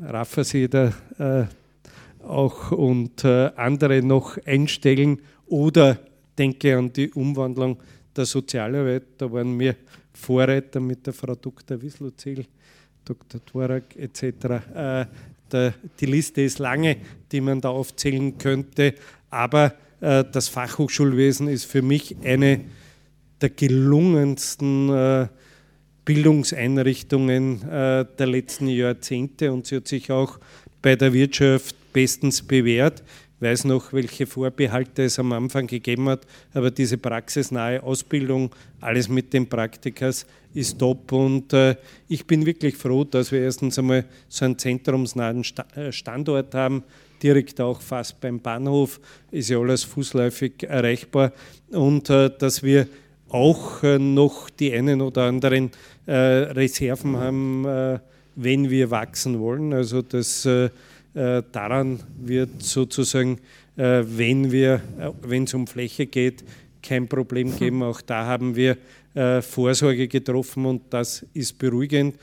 Rafferseder 0.00 0.92
äh, 1.18 1.44
auch 2.24 2.70
und 2.70 3.24
äh, 3.24 3.50
andere 3.56 4.02
noch 4.02 4.38
einstellen 4.46 5.20
oder 5.46 5.98
denke 6.38 6.76
an 6.76 6.92
die 6.92 7.10
Umwandlung 7.10 7.78
der 8.16 8.24
Sozialarbeit. 8.24 9.04
Da 9.18 9.30
waren 9.30 9.58
wir 9.58 9.76
Vorreiter 10.12 10.80
mit 10.80 11.06
der 11.06 11.12
Frau 11.12 11.34
Dr. 11.34 11.80
Wislozil, 11.80 12.46
Dr. 13.04 13.40
Dvorak 13.40 13.96
etc. 13.96 14.22
Äh, 14.74 15.72
die 15.98 16.06
Liste 16.06 16.42
ist 16.42 16.60
lange, 16.60 16.98
die 17.32 17.40
man 17.40 17.60
da 17.60 17.70
aufzählen 17.70 18.38
könnte, 18.38 18.94
aber 19.30 19.74
das 20.00 20.48
Fachhochschulwesen 20.48 21.46
ist 21.46 21.64
für 21.66 21.82
mich 21.82 22.16
eine 22.24 22.64
der 23.40 23.50
gelungensten 23.50 24.90
äh, 24.90 25.28
Bildungseinrichtungen 26.04 27.62
äh, 27.62 28.04
der 28.18 28.26
letzten 28.26 28.68
Jahrzehnte 28.68 29.52
und 29.52 29.66
sie 29.66 29.76
hat 29.76 29.88
sich 29.88 30.10
auch 30.10 30.38
bei 30.82 30.96
der 30.96 31.12
Wirtschaft 31.12 31.76
bestens 31.92 32.42
bewährt. 32.42 33.02
weiß 33.40 33.64
noch, 33.64 33.92
welche 33.92 34.26
Vorbehalte 34.26 35.04
es 35.04 35.18
am 35.18 35.32
Anfang 35.32 35.66
gegeben 35.66 36.08
hat, 36.08 36.26
aber 36.52 36.70
diese 36.70 36.98
praxisnahe 36.98 37.82
Ausbildung, 37.82 38.54
alles 38.80 39.08
mit 39.08 39.32
den 39.32 39.48
Praktikas, 39.48 40.26
ist 40.52 40.78
top 40.78 41.12
und 41.12 41.52
äh, 41.52 41.76
ich 42.08 42.26
bin 42.26 42.44
wirklich 42.44 42.76
froh, 42.76 43.04
dass 43.04 43.30
wir 43.30 43.40
erstens 43.40 43.78
einmal 43.78 44.04
so 44.28 44.44
einen 44.44 44.58
zentrumsnahen 44.58 45.44
äh, 45.76 45.92
Standort 45.92 46.54
haben, 46.54 46.82
direkt 47.22 47.60
auch 47.60 47.80
fast 47.80 48.20
beim 48.20 48.40
Bahnhof, 48.40 49.00
ist 49.30 49.50
ja 49.50 49.58
alles 49.58 49.84
fußläufig 49.84 50.64
erreichbar 50.64 51.32
und 51.70 52.10
äh, 52.10 52.30
dass 52.38 52.62
wir 52.62 52.88
auch 53.28 53.82
äh, 53.82 53.98
noch 53.98 54.50
die 54.50 54.72
einen 54.72 55.00
oder 55.00 55.22
anderen 55.22 55.70
äh, 56.06 56.12
Reserven 56.12 57.16
haben, 57.16 58.00
wenn 58.36 58.70
wir 58.70 58.90
wachsen 58.90 59.38
wollen. 59.38 59.72
Also 59.72 60.02
das, 60.02 60.48
daran 61.12 62.00
wird 62.18 62.62
sozusagen, 62.62 63.38
wenn 63.76 65.44
es 65.44 65.54
um 65.54 65.66
Fläche 65.66 66.06
geht, 66.06 66.44
kein 66.82 67.08
Problem 67.08 67.54
geben. 67.56 67.82
Auch 67.82 68.00
da 68.00 68.24
haben 68.24 68.56
wir 68.56 68.78
Vorsorge 69.42 70.08
getroffen 70.08 70.64
und 70.64 70.82
das 70.90 71.26
ist 71.34 71.58
beruhigend. 71.58 72.16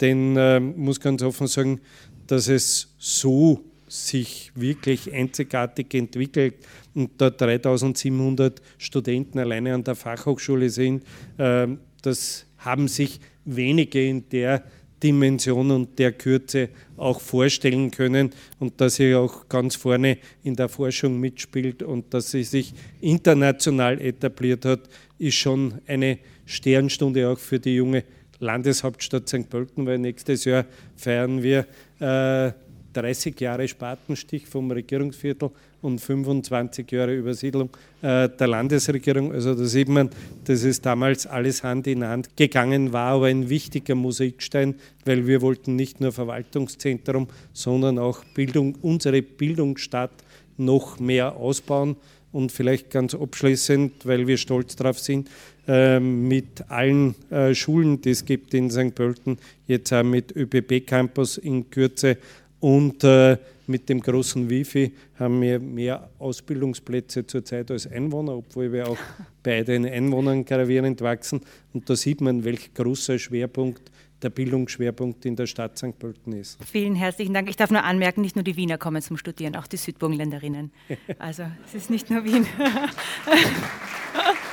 Denn 0.00 0.36
äh, 0.36 0.60
muss 0.60 1.00
ganz 1.00 1.22
offen 1.22 1.46
sagen, 1.46 1.80
dass 2.26 2.48
es 2.48 2.94
so 2.98 3.64
sich 3.94 4.50
wirklich 4.54 5.12
einzigartig 5.12 5.94
entwickelt 5.94 6.56
und 6.94 7.12
da 7.18 7.30
3700 7.30 8.60
Studenten 8.76 9.38
alleine 9.38 9.74
an 9.74 9.84
der 9.84 9.94
Fachhochschule 9.94 10.68
sind, 10.68 11.04
ähm, 11.38 11.78
das 12.02 12.46
haben 12.58 12.88
sich 12.88 13.20
wenige 13.44 14.04
in 14.04 14.28
der 14.28 14.64
Dimension 15.02 15.70
und 15.70 15.98
der 15.98 16.12
Kürze 16.12 16.70
auch 16.96 17.20
vorstellen 17.20 17.90
können 17.90 18.30
und 18.58 18.80
dass 18.80 18.96
sie 18.96 19.14
auch 19.14 19.48
ganz 19.48 19.76
vorne 19.76 20.18
in 20.42 20.56
der 20.56 20.68
Forschung 20.68 21.20
mitspielt 21.20 21.82
und 21.82 22.12
dass 22.14 22.30
sie 22.30 22.42
sich 22.42 22.72
international 23.00 24.00
etabliert 24.00 24.64
hat, 24.64 24.88
ist 25.18 25.34
schon 25.34 25.74
eine 25.86 26.18
Sternstunde 26.46 27.28
auch 27.28 27.38
für 27.38 27.60
die 27.60 27.76
junge 27.76 28.04
Landeshauptstadt 28.38 29.28
St. 29.28 29.48
Pölten, 29.48 29.86
weil 29.86 29.98
nächstes 29.98 30.44
Jahr 30.46 30.64
feiern 30.96 31.42
wir 31.42 31.66
äh, 32.00 32.52
30 32.94 33.40
Jahre 33.40 33.68
Spatenstich 33.68 34.46
vom 34.46 34.70
Regierungsviertel 34.70 35.50
und 35.82 36.00
25 36.00 36.90
Jahre 36.90 37.14
Übersiedlung 37.14 37.68
äh, 38.00 38.28
der 38.28 38.46
Landesregierung. 38.46 39.32
Also 39.32 39.54
da 39.54 39.64
sieht 39.64 39.88
man, 39.88 40.08
dass 40.44 40.64
es 40.64 40.80
damals 40.80 41.26
alles 41.26 41.62
Hand 41.62 41.86
in 41.86 42.04
Hand 42.04 42.36
gegangen 42.36 42.92
war, 42.92 43.12
aber 43.12 43.26
ein 43.26 43.50
wichtiger 43.50 43.94
Mosaikstein, 43.94 44.76
weil 45.04 45.26
wir 45.26 45.42
wollten 45.42 45.76
nicht 45.76 46.00
nur 46.00 46.12
Verwaltungszentrum, 46.12 47.28
sondern 47.52 47.98
auch 47.98 48.24
Bildung, 48.34 48.76
unsere 48.80 49.20
Bildungsstadt 49.20 50.12
noch 50.56 50.98
mehr 50.98 51.36
ausbauen. 51.36 51.96
Und 52.32 52.50
vielleicht 52.50 52.90
ganz 52.90 53.14
abschließend, 53.14 54.06
weil 54.06 54.26
wir 54.26 54.38
stolz 54.38 54.74
darauf 54.74 54.98
sind, 54.98 55.28
äh, 55.68 56.00
mit 56.00 56.68
allen 56.68 57.14
äh, 57.30 57.54
Schulen, 57.54 58.00
die 58.00 58.10
es 58.10 58.24
gibt 58.24 58.52
in 58.54 58.70
St. 58.70 58.94
Pölten, 58.94 59.38
jetzt 59.68 59.92
auch 59.92 60.02
mit 60.02 60.34
ÖPP 60.34 60.84
Campus 60.84 61.38
in 61.38 61.70
Kürze 61.70 62.18
und 62.64 63.04
äh, 63.04 63.36
mit 63.66 63.90
dem 63.90 64.00
großen 64.00 64.48
Wifi 64.48 64.94
haben 65.18 65.42
wir 65.42 65.60
mehr 65.60 66.08
Ausbildungsplätze 66.18 67.26
zurzeit 67.26 67.70
als 67.70 67.86
Einwohner, 67.86 68.38
obwohl 68.38 68.72
wir 68.72 68.88
auch 68.88 68.96
bei 69.42 69.62
den 69.62 69.84
Einwohnern 69.84 70.46
gravierend 70.46 71.02
wachsen. 71.02 71.42
Und 71.74 71.90
da 71.90 71.94
sieht 71.94 72.22
man, 72.22 72.42
welch 72.42 72.72
großer 72.72 73.18
Schwerpunkt 73.18 73.90
der 74.22 74.30
Bildungsschwerpunkt 74.30 75.26
in 75.26 75.36
der 75.36 75.46
Stadt 75.46 75.76
St. 75.76 75.98
Pölten 75.98 76.32
ist. 76.32 76.58
Vielen 76.64 76.94
herzlichen 76.94 77.34
Dank. 77.34 77.50
Ich 77.50 77.56
darf 77.56 77.70
nur 77.70 77.84
anmerken, 77.84 78.22
nicht 78.22 78.34
nur 78.34 78.44
die 78.44 78.56
Wiener 78.56 78.78
kommen 78.78 79.02
zum 79.02 79.18
Studieren, 79.18 79.56
auch 79.56 79.66
die 79.66 79.76
Südburgenländerinnen. 79.76 80.72
Also 81.18 81.42
es 81.66 81.74
ist 81.74 81.90
nicht 81.90 82.08
nur 82.08 82.24
Wien. 82.24 82.46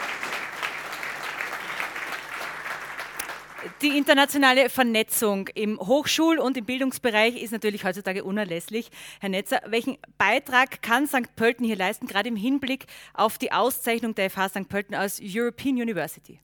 Die 3.82 3.98
internationale 3.98 4.70
Vernetzung 4.70 5.48
im 5.56 5.80
Hochschul- 5.80 6.38
und 6.38 6.56
im 6.56 6.66
Bildungsbereich 6.66 7.42
ist 7.42 7.50
natürlich 7.50 7.84
heutzutage 7.84 8.24
unerlässlich. 8.24 8.92
Herr 9.20 9.30
Netzer, 9.30 9.60
welchen 9.66 9.98
Beitrag 10.20 10.84
kann 10.84 11.08
St. 11.08 11.36
Pölten 11.36 11.66
hier 11.66 11.76
leisten, 11.76 12.06
gerade 12.06 12.30
im 12.30 12.36
Hinblick 12.36 12.86
auf 13.16 13.40
die 13.40 13.52
Auszeichnung 13.52 14.14
der 14.14 14.30
FH 14.30 14.50
St. 14.50 14.70
Pölten 14.70 14.94
als 14.94 15.20
European 15.20 15.78
University? 15.78 16.40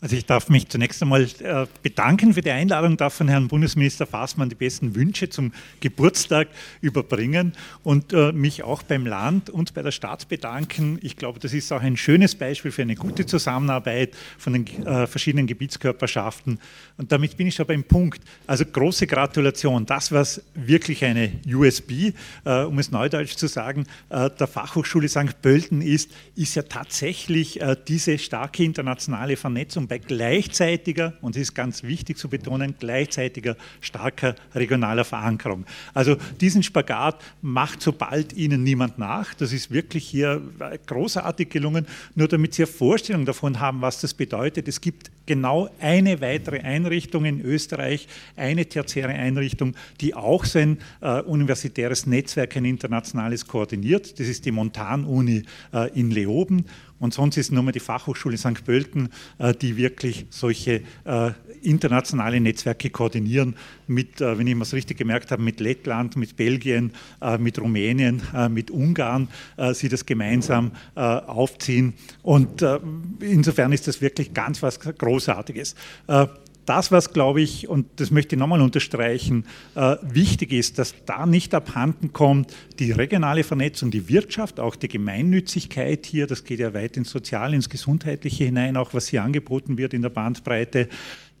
Also 0.00 0.14
ich 0.14 0.26
darf 0.26 0.48
mich 0.48 0.68
zunächst 0.68 1.02
einmal 1.02 1.22
äh, 1.22 1.66
bedanken 1.82 2.32
für 2.34 2.40
die 2.40 2.52
Einladung, 2.52 2.96
darf 2.96 3.14
von 3.14 3.26
Herrn 3.26 3.48
Bundesminister 3.48 4.06
Faßmann 4.06 4.48
die 4.48 4.54
besten 4.54 4.94
Wünsche 4.94 5.28
zum 5.28 5.52
Geburtstag 5.80 6.46
überbringen 6.80 7.52
und 7.82 8.12
äh, 8.12 8.30
mich 8.30 8.62
auch 8.62 8.84
beim 8.84 9.06
Land 9.06 9.50
und 9.50 9.74
bei 9.74 9.82
der 9.82 9.90
Stadt 9.90 10.28
bedanken. 10.28 11.00
Ich 11.02 11.16
glaube, 11.16 11.40
das 11.40 11.52
ist 11.52 11.72
auch 11.72 11.82
ein 11.82 11.96
schönes 11.96 12.36
Beispiel 12.36 12.70
für 12.70 12.82
eine 12.82 12.94
gute 12.94 13.26
Zusammenarbeit 13.26 14.14
von 14.38 14.52
den 14.52 14.86
äh, 14.86 15.08
verschiedenen 15.08 15.48
Gebietskörperschaften. 15.48 16.60
Und 16.96 17.10
damit 17.10 17.36
bin 17.36 17.48
ich 17.48 17.56
schon 17.56 17.66
beim 17.66 17.82
Punkt. 17.82 18.22
Also 18.46 18.66
große 18.66 19.08
Gratulation. 19.08 19.84
Das, 19.84 20.12
was 20.12 20.44
wirklich 20.54 21.04
eine 21.04 21.32
USB, 21.46 22.12
um 22.44 22.78
es 22.78 22.90
neudeutsch 22.90 23.36
zu 23.36 23.46
sagen, 23.46 23.86
der 24.10 24.46
Fachhochschule 24.46 25.08
St. 25.08 25.40
Pölten 25.42 25.80
ist, 25.80 26.10
ist 26.34 26.54
ja 26.54 26.62
tatsächlich 26.62 27.60
diese 27.86 28.18
starke 28.18 28.64
internationale 28.64 29.36
Vernetzung 29.36 29.87
bei 29.88 29.98
gleichzeitiger, 29.98 31.14
und 31.22 31.36
es 31.36 31.42
ist 31.42 31.54
ganz 31.54 31.82
wichtig 31.82 32.18
zu 32.18 32.28
betonen, 32.28 32.74
gleichzeitiger 32.78 33.56
starker 33.80 34.34
regionaler 34.54 35.04
Verankerung. 35.04 35.64
Also 35.94 36.16
diesen 36.40 36.62
Spagat 36.62 37.22
macht 37.42 37.82
sobald 37.82 38.32
Ihnen 38.32 38.62
niemand 38.62 38.98
nach. 38.98 39.34
Das 39.34 39.52
ist 39.52 39.70
wirklich 39.70 40.06
hier 40.06 40.42
großartig 40.86 41.48
gelungen. 41.48 41.86
Nur 42.14 42.28
damit 42.28 42.54
Sie 42.54 42.62
eine 42.62 42.72
Vorstellung 42.72 43.24
davon 43.24 43.60
haben, 43.60 43.80
was 43.80 44.00
das 44.00 44.14
bedeutet. 44.14 44.68
Es 44.68 44.80
gibt 44.80 45.10
genau 45.28 45.68
eine 45.78 46.20
weitere 46.20 46.60
Einrichtung 46.60 47.24
in 47.24 47.40
Österreich, 47.40 48.08
eine 48.34 48.66
tertiäre 48.66 49.12
Einrichtung, 49.12 49.74
die 50.00 50.14
auch 50.14 50.44
sein 50.44 50.78
äh, 51.00 51.20
universitäres 51.20 52.06
Netzwerk, 52.06 52.56
ein 52.56 52.64
internationales 52.64 53.46
koordiniert. 53.46 54.18
Das 54.18 54.26
ist 54.26 54.46
die 54.46 54.50
Montan-Uni 54.50 55.44
äh, 55.72 55.98
in 55.98 56.10
Leoben. 56.10 56.64
Und 57.00 57.14
sonst 57.14 57.36
ist 57.36 57.52
nur 57.52 57.62
mal 57.62 57.72
die 57.72 57.80
Fachhochschule 57.80 58.36
St. 58.36 58.64
Pölten, 58.64 59.10
äh, 59.38 59.54
die 59.54 59.76
wirklich 59.76 60.26
solche 60.30 60.82
äh, 61.04 61.30
internationale 61.62 62.40
Netzwerke 62.40 62.90
koordinieren 62.90 63.56
mit, 63.86 64.20
äh, 64.20 64.38
wenn 64.38 64.46
ich 64.46 64.60
es 64.60 64.72
richtig 64.72 64.98
gemerkt 64.98 65.30
habe, 65.30 65.42
mit 65.42 65.60
Lettland, 65.60 66.16
mit 66.16 66.36
Belgien, 66.36 66.92
mit 67.38 67.60
Rumänien, 67.60 68.22
mit 68.50 68.70
Ungarn, 68.70 69.28
sie 69.72 69.88
das 69.88 70.06
gemeinsam 70.06 70.72
aufziehen. 70.94 71.94
Und 72.22 72.64
insofern 73.20 73.72
ist 73.72 73.86
das 73.88 74.00
wirklich 74.00 74.34
ganz 74.34 74.62
was 74.62 74.80
Großartiges 74.80 75.74
das, 76.68 76.92
was, 76.92 77.12
glaube 77.12 77.40
ich, 77.40 77.68
und 77.68 77.86
das 77.96 78.10
möchte 78.10 78.36
ich 78.36 78.38
nochmal 78.38 78.60
unterstreichen, 78.60 79.44
äh, 79.74 79.96
wichtig 80.02 80.52
ist, 80.52 80.78
dass 80.78 80.94
da 81.06 81.26
nicht 81.26 81.54
abhanden 81.54 82.12
kommt, 82.12 82.54
die 82.78 82.92
regionale 82.92 83.44
Vernetzung, 83.44 83.90
die 83.90 84.08
Wirtschaft, 84.08 84.60
auch 84.60 84.76
die 84.76 84.88
Gemeinnützigkeit 84.88 86.04
hier, 86.04 86.26
das 86.26 86.44
geht 86.44 86.60
ja 86.60 86.74
weit 86.74 86.96
ins 86.96 87.10
Soziale, 87.10 87.56
ins 87.56 87.68
Gesundheitliche 87.70 88.44
hinein, 88.44 88.76
auch 88.76 88.92
was 88.92 89.08
hier 89.08 89.22
angeboten 89.22 89.78
wird 89.78 89.94
in 89.94 90.02
der 90.02 90.10
Bandbreite, 90.10 90.88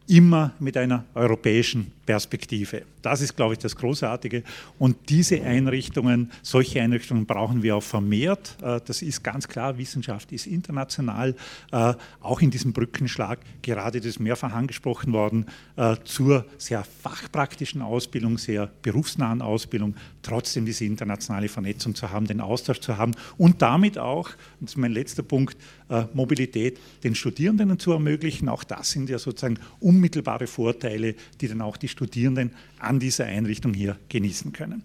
immer 0.06 0.52
mit 0.58 0.76
einer 0.76 1.04
europäischen 1.14 1.92
Perspektive. 2.08 2.84
Das 3.02 3.20
ist, 3.20 3.36
glaube 3.36 3.52
ich, 3.52 3.58
das 3.58 3.76
Großartige. 3.76 4.42
Und 4.78 4.96
diese 5.10 5.42
Einrichtungen, 5.42 6.30
solche 6.40 6.80
Einrichtungen 6.80 7.26
brauchen 7.26 7.62
wir 7.62 7.76
auch 7.76 7.82
vermehrt. 7.82 8.56
Äh, 8.62 8.80
das 8.86 9.02
ist 9.02 9.22
ganz 9.22 9.46
klar, 9.46 9.76
Wissenschaft 9.76 10.32
ist 10.32 10.46
international, 10.46 11.34
äh, 11.70 11.92
auch 12.22 12.40
in 12.40 12.50
diesem 12.50 12.72
Brückenschlag, 12.72 13.40
gerade 13.60 13.98
das 13.98 14.06
ist 14.06 14.20
mehrfach 14.20 14.54
angesprochen 14.54 15.12
worden, 15.12 15.44
äh, 15.76 15.96
zur 16.04 16.46
sehr 16.56 16.82
fachpraktischen 16.82 17.82
Ausbildung, 17.82 18.38
sehr 18.38 18.70
berufsnahen 18.80 19.42
Ausbildung, 19.42 19.94
trotzdem 20.22 20.64
diese 20.64 20.86
internationale 20.86 21.48
Vernetzung 21.48 21.94
zu 21.94 22.10
haben, 22.10 22.26
den 22.26 22.40
Austausch 22.40 22.80
zu 22.80 22.96
haben 22.96 23.12
und 23.36 23.60
damit 23.60 23.98
auch, 23.98 24.30
das 24.60 24.70
ist 24.70 24.76
mein 24.78 24.92
letzter 24.92 25.22
Punkt, 25.22 25.58
Mobilität 26.12 26.78
den 27.02 27.14
Studierenden 27.14 27.78
zu 27.78 27.92
ermöglichen. 27.92 28.50
Auch 28.50 28.62
das 28.62 28.90
sind 28.90 29.08
ja 29.08 29.18
sozusagen 29.18 29.58
unmittelbare 29.80 30.46
Vorteile, 30.46 31.14
die 31.40 31.48
dann 31.48 31.62
auch 31.62 31.78
die 31.78 31.88
Studierenden 31.98 32.54
an 32.78 33.00
dieser 33.00 33.24
Einrichtung 33.24 33.74
hier 33.74 33.98
genießen 34.08 34.52
können. 34.52 34.84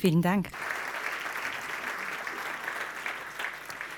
Vielen 0.00 0.22
Dank. 0.22 0.48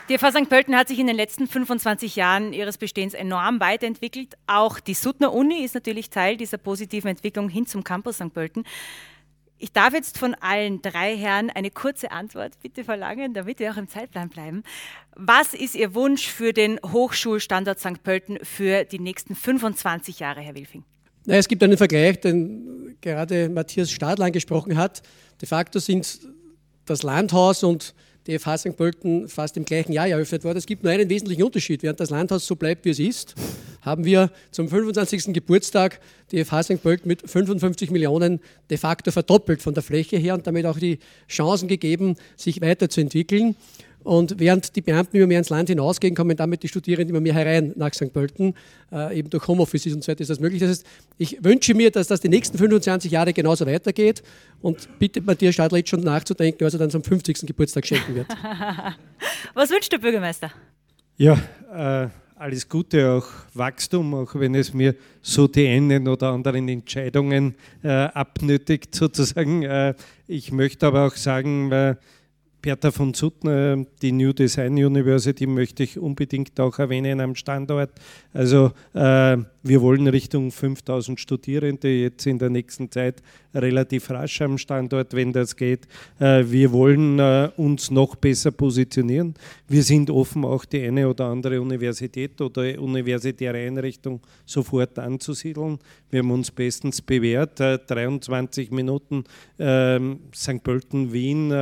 Die 0.09 0.19
FH 0.19 0.33
St. 0.33 0.49
Pölten 0.49 0.77
hat 0.77 0.89
sich 0.89 0.99
in 0.99 1.07
den 1.07 1.17
letzten 1.17 1.47
25 1.47 2.17
Jahren 2.17 2.53
ihres 2.53 2.79
Bestehens 2.79 3.15
enorm 3.15 3.61
weiterentwickelt. 3.61 4.35
Auch 4.47 4.81
die 4.81 4.95
Sutner 4.95 5.33
Uni 5.33 5.65
ist 5.65 5.75
natürlich 5.75 6.11
Teil 6.11 6.37
dieser 6.37 6.59
positiven 6.59 7.09
Entwicklung 7.09 7.49
hin 7.49 7.67
zum 7.67 7.85
Campus 7.85 8.17
St. 8.17 8.33
Pölten. 8.33 8.65
Ich 9.59 9.73
darf 9.73 9.95
jetzt 9.95 10.19
von 10.19 10.35
allen 10.35 10.83
drei 10.83 11.17
Herren 11.17 11.51
eine 11.51 11.71
kurze 11.71 12.11
Antwort 12.11 12.53
bitte 12.63 12.85
verlangen, 12.85 13.33
damit 13.33 13.59
wir 13.61 13.73
auch 13.73 13.77
im 13.77 13.89
Zeitplan 13.89 14.29
bleiben. 14.29 14.65
Was 15.15 15.55
ist 15.55 15.75
Ihr 15.77 15.95
Wunsch 15.95 16.27
für 16.27 16.53
den 16.53 16.79
Hochschulstandort 16.85 17.79
St. 17.79 18.03
Pölten 18.03 18.39
für 18.43 18.85
die 18.85 18.99
nächsten 18.99 19.35
25 19.35 20.19
Jahre, 20.21 20.41
Herr 20.41 20.57
Wilfing? 20.57 20.85
Na, 21.29 21.35
es 21.35 21.49
gibt 21.49 21.61
einen 21.65 21.77
Vergleich, 21.77 22.21
den 22.21 22.97
gerade 23.01 23.49
Matthias 23.49 23.91
Stadl 23.91 24.23
angesprochen 24.23 24.77
hat. 24.77 25.03
De 25.41 25.49
facto 25.49 25.81
sind 25.81 26.21
das 26.85 27.03
Landhaus 27.03 27.65
und 27.65 27.95
die 28.29 28.39
FH 28.39 28.59
St. 28.59 28.77
Pölten 28.77 29.29
fast 29.29 29.57
im 29.57 29.65
gleichen 29.65 29.93
Jahr 29.93 30.07
eröffnet 30.07 30.45
wurde. 30.45 30.61
Es 30.61 30.67
gibt 30.67 30.85
nur 30.85 30.93
einen 30.93 31.11
wesentlichen 31.11 31.43
Unterschied. 31.43 31.83
Während 31.83 31.99
das 31.99 32.11
Landhaus 32.11 32.47
so 32.47 32.55
bleibt, 32.55 32.85
wie 32.85 32.91
es 32.91 33.01
ist, 33.01 33.35
haben 33.83 34.05
wir 34.05 34.31
zum 34.53 34.69
25. 34.69 35.35
Geburtstag 35.35 36.01
die 36.31 36.45
FH 36.45 36.63
St. 36.63 36.83
Pölten 36.83 37.09
mit 37.09 37.29
55 37.29 37.91
Millionen 37.91 38.41
de 38.71 38.79
facto 38.79 39.11
verdoppelt 39.11 39.63
von 39.63 39.75
der 39.75 39.83
Fläche 39.83 40.17
her 40.19 40.35
und 40.35 40.47
damit 40.47 40.65
auch 40.65 40.79
die 40.79 41.01
Chancen 41.29 41.67
gegeben, 41.67 42.15
sich 42.37 42.61
weiterzuentwickeln. 42.61 43.57
Und 44.07 44.39
während 44.39 44.77
die 44.77 44.83
Beamten 44.83 45.17
immer 45.17 45.27
mehr 45.27 45.39
ins 45.41 45.49
Land 45.49 45.69
hinausgehen, 45.69 46.15
kommen 46.15 46.37
damit 46.37 46.63
die 46.63 46.69
Studierenden 46.69 47.11
immer 47.11 47.21
mehr 47.21 47.35
herein 47.35 47.73
nach 47.75 47.93
St. 47.93 48.13
Pölten. 48.13 48.55
Äh, 48.93 49.19
eben 49.19 49.31
durch 49.31 49.49
Homeoffice 49.49 49.87
und 49.87 50.05
so 50.05 50.13
weiter 50.13 50.21
ist 50.21 50.31
das 50.31 50.39
möglich. 50.39 50.61
Das 50.61 50.71
heißt, 50.71 50.87
ich 51.19 51.43
wünsche 51.43 51.75
mir, 51.75 51.91
dass 51.91 52.07
das 52.07 52.21
die 52.21 52.29
nächsten 52.29 52.57
25 52.57 53.11
Jahre 53.11 53.33
genauso 53.33 53.67
weitergeht 53.67 54.23
und 54.63 54.89
bitte 55.01 55.21
Matthias 55.21 55.55
Stadler 55.55 55.79
jetzt 55.79 55.91
schon 55.91 56.03
nachzudenken, 56.03 56.65
was 56.65 56.73
er 56.75 56.79
dann 56.79 56.91
zum 56.91 57.03
50. 57.03 57.47
Geburtstag 57.47 57.85
schenken 57.85 58.15
wird. 58.15 58.29
was 59.55 59.71
wünscht 59.71 59.91
der 59.93 59.99
Bürgermeister? 59.99 60.53
Ja, 61.17 61.37
äh, 61.75 62.09
alles 62.37 62.69
Gute, 62.69 63.11
auch 63.11 63.27
Wachstum, 63.55 64.15
auch 64.15 64.35
wenn 64.37 64.55
es 64.55 64.73
mir 64.73 64.95
so 65.21 65.49
die 65.49 65.67
einen 65.67 66.07
oder 66.07 66.29
anderen 66.29 66.69
Entscheidungen 66.69 67.57
äh, 67.83 67.89
abnötigt, 67.89 68.95
sozusagen. 68.95 69.65
Äh, 69.65 69.95
ich 70.29 70.53
möchte 70.53 70.87
aber 70.87 71.07
auch 71.07 71.17
sagen, 71.17 71.73
äh, 71.73 71.97
Bertha 72.63 72.91
von 72.91 73.15
Suttner, 73.15 73.85
die 74.03 74.13
New 74.13 74.33
Design 74.33 74.73
University, 74.73 75.47
möchte 75.47 75.83
ich 75.83 75.99
unbedingt 75.99 76.59
auch 76.59 76.79
erwähnen 76.79 77.21
am 77.21 77.35
Standort. 77.35 77.91
Also 78.33 78.73
äh, 78.93 79.37
wir 79.63 79.83
wollen 79.83 80.07
Richtung 80.09 80.51
5000 80.51 81.21
Studierende 81.21 81.89
jetzt 81.89 82.27
in 82.27 82.39
der 82.39 82.51
nächsten 82.51 82.91
Zeit 82.91 83.23
relativ 83.57 84.11
rasch 84.11 84.41
am 84.43 84.59
Standort, 84.59 85.15
wenn 85.15 85.33
das 85.33 85.57
geht. 85.57 85.87
Äh, 86.19 86.45
wir 86.47 86.73
wollen 86.73 87.19
äh, 87.19 87.51
uns 87.57 87.91
noch 87.91 88.17
besser 88.17 88.51
positionieren. 88.51 89.35
Wir 89.69 89.83
sind 89.83 90.11
offen, 90.11 90.45
auch 90.45 90.65
die 90.65 90.83
eine 90.83 91.09
oder 91.09 91.27
andere 91.27 91.61
Universität 91.61 92.41
oder 92.41 92.81
universitäre 92.81 93.59
Einrichtung 93.59 94.21
sofort 94.45 94.99
anzusiedeln. 94.99 95.79
Wir 96.11 96.21
haben 96.21 96.31
uns 96.31 96.51
bestens 96.51 97.01
bewährt. 97.01 97.59
23 97.59 98.71
äh, 98.71 98.75
Minuten 98.75 99.25
ähm, 99.59 100.21
St. 100.35 100.63
Pölten, 100.63 101.13
Wien 101.13 101.53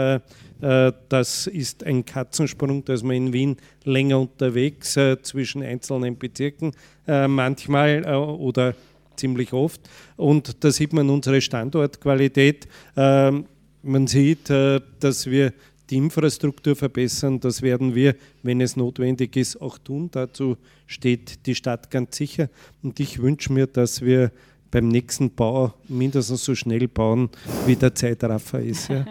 das 1.09 1.47
ist 1.47 1.85
ein 1.85 2.07
Katzensprung, 2.07 2.85
dass 2.87 3.03
man 3.03 3.17
in 3.17 3.33
Wien 3.35 3.57
länger 3.85 4.21
unterwegs 4.21 4.99
zwischen 5.23 5.63
einzelnen 5.63 6.17
Bezirken 6.17 6.73
manchmal 7.07 8.07
oder 8.07 8.75
ziemlich 9.17 9.53
oft. 9.53 9.81
Und 10.17 10.63
da 10.65 10.71
sieht 10.71 10.93
man 10.93 11.11
unsere 11.11 11.41
Standortqualität. 11.41 12.69
Ähm, 12.97 13.47
man 13.83 14.07
sieht, 14.07 14.49
dass 14.49 15.27
wir 15.27 15.53
die 15.91 15.97
Infrastruktur 15.97 16.75
verbessern. 16.75 17.41
Das 17.41 17.63
werden 17.63 17.95
wir, 17.95 18.17
wenn 18.43 18.61
es 18.61 18.77
notwendig 18.77 19.37
ist, 19.37 19.61
auch 19.61 19.79
tun. 19.79 20.09
Dazu 20.11 20.57
steht 20.87 21.47
die 21.47 21.55
Stadt 21.55 21.91
ganz 21.91 22.17
sicher. 22.17 22.49
Und 22.83 22.99
ich 23.01 23.21
wünsche 23.21 23.53
mir, 23.53 23.67
dass 23.67 24.03
wir 24.03 24.33
beim 24.71 24.89
nächsten 24.89 25.31
Bau 25.31 25.75
mindestens 25.89 26.45
so 26.45 26.55
schnell 26.55 26.89
bauen, 26.89 27.31
wie 27.67 27.77
der 27.77 27.95
Zeitraffer 27.95 28.61
ist. 28.61 28.89
Ja. 28.89 29.05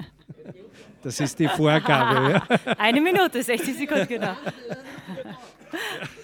Das 1.03 1.19
ist 1.19 1.39
die 1.39 1.47
Vorgabe. 1.47 2.31
Ja. 2.31 2.47
Eine 2.77 3.01
Minute, 3.01 3.43
60 3.43 3.77
Sekunden, 3.77 4.07
genau. 4.07 4.35